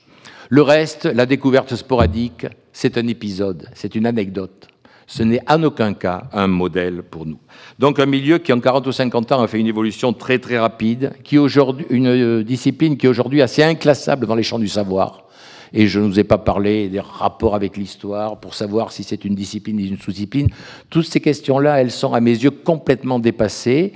Le 0.52 0.62
reste, 0.62 1.04
la 1.06 1.26
découverte 1.26 1.76
sporadique, 1.76 2.44
c'est 2.72 2.98
un 2.98 3.06
épisode, 3.06 3.68
c'est 3.72 3.94
une 3.94 4.04
anecdote. 4.04 4.66
Ce 5.06 5.22
n'est 5.22 5.40
en 5.48 5.62
aucun 5.62 5.94
cas 5.94 6.24
un 6.32 6.48
modèle 6.48 7.04
pour 7.04 7.24
nous. 7.24 7.38
Donc 7.78 8.00
un 8.00 8.06
milieu 8.06 8.38
qui 8.38 8.52
en 8.52 8.58
40 8.58 8.84
ou 8.88 8.92
50 8.92 9.30
ans 9.30 9.42
a 9.42 9.46
fait 9.46 9.60
une 9.60 9.68
évolution 9.68 10.12
très 10.12 10.40
très 10.40 10.58
rapide, 10.58 11.12
qui 11.22 11.38
aujourd'hui 11.38 11.86
une 11.90 12.08
euh, 12.08 12.42
discipline 12.42 12.96
qui 12.96 13.06
est 13.06 13.08
aujourd'hui 13.08 13.42
assez 13.42 13.62
inclassable 13.62 14.26
dans 14.26 14.34
les 14.34 14.42
champs 14.42 14.58
du 14.58 14.66
savoir 14.66 15.24
et 15.72 15.86
je 15.86 16.00
ne 16.00 16.06
vous 16.06 16.18
ai 16.18 16.24
pas 16.24 16.38
parlé 16.38 16.88
des 16.88 17.00
rapports 17.00 17.54
avec 17.54 17.76
l'histoire 17.76 18.40
pour 18.40 18.54
savoir 18.54 18.90
si 18.90 19.04
c'est 19.04 19.24
une 19.24 19.36
discipline 19.36 19.76
ou 19.76 19.84
une 19.84 19.98
sous-discipline. 19.98 20.48
Toutes 20.88 21.06
ces 21.06 21.20
questions-là, 21.20 21.80
elles 21.80 21.92
sont 21.92 22.12
à 22.12 22.20
mes 22.20 22.32
yeux 22.32 22.50
complètement 22.50 23.20
dépassées. 23.20 23.92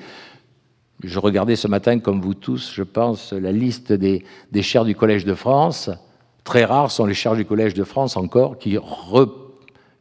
Je 1.03 1.19
regardais 1.19 1.57
ce 1.57 1.67
matin, 1.67 1.99
comme 1.99 2.21
vous 2.21 2.35
tous, 2.35 2.73
je 2.73 2.85
pense, 2.85 3.33
la 3.33 3.51
liste 3.51 3.93
des, 3.93 4.25
des 4.53 4.63
chaires 4.63 4.85
du 4.85 4.95
Collège 4.95 5.25
de 5.25 5.35
France. 5.35 5.91
Très 6.45 6.65
rares 6.65 6.91
sont 6.91 7.07
les 7.07 7.15
chaires 7.15 7.35
du 7.35 7.47
Collège 7.47 7.75
de 7.75 7.85
France 7.85 8.17
encore 8.17 8.59
qui, 8.59 8.79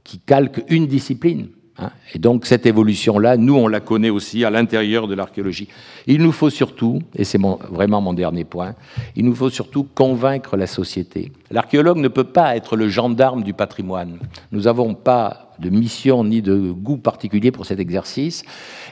qui 0.03 0.19
calquent 0.19 0.63
une 0.69 0.87
discipline. 0.87 1.49
Hein? 1.79 1.89
Et 2.13 2.19
donc 2.19 2.45
cette 2.45 2.65
évolution-là, 2.65 3.37
nous, 3.37 3.55
on 3.55 3.67
la 3.67 3.79
connaît 3.79 4.11
aussi 4.11 4.45
à 4.45 4.49
l'intérieur 4.49 5.07
de 5.07 5.15
l'archéologie. 5.15 5.67
Il 6.05 6.21
nous 6.21 6.31
faut 6.31 6.49
surtout, 6.49 7.01
et 7.15 7.23
c'est 7.23 7.39
vraiment 7.41 8.01
mon 8.01 8.13
dernier 8.13 8.43
point, 8.43 8.75
il 9.15 9.25
nous 9.25 9.35
faut 9.35 9.49
surtout 9.49 9.87
convaincre 9.95 10.55
la 10.55 10.67
société. 10.67 11.31
L'archéologue 11.49 11.97
ne 11.97 12.07
peut 12.07 12.23
pas 12.25 12.55
être 12.55 12.75
le 12.75 12.89
gendarme 12.89 13.43
du 13.43 13.53
patrimoine. 13.53 14.19
Nous 14.51 14.61
n'avons 14.61 14.93
pas 14.93 15.49
de 15.59 15.69
mission 15.69 16.23
ni 16.23 16.41
de 16.41 16.71
goût 16.71 16.97
particulier 16.97 17.51
pour 17.51 17.65
cet 17.65 17.79
exercice. 17.79 18.43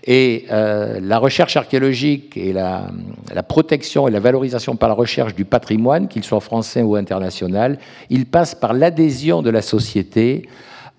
Et 0.04 0.46
euh, 0.52 1.00
la 1.02 1.18
recherche 1.18 1.58
archéologique 1.58 2.38
et 2.38 2.54
la, 2.54 2.92
la, 3.34 3.44
protection 3.44 4.08
et 4.08 4.12
la 4.12 4.20
valorisation 4.20 4.76
par 4.76 4.90
la 4.90 4.96
recherche 4.96 5.36
du 5.36 5.46
patrimoine, 5.46 6.08
qu'il 6.08 6.24
soit 6.24 6.40
français 6.40 6.82
ou 6.82 6.96
international, 6.96 7.78
il 8.10 8.26
passe 8.26 8.56
par 8.56 8.74
l'adhésion 8.74 9.42
de 9.42 9.50
la 9.50 9.62
société 9.62 10.48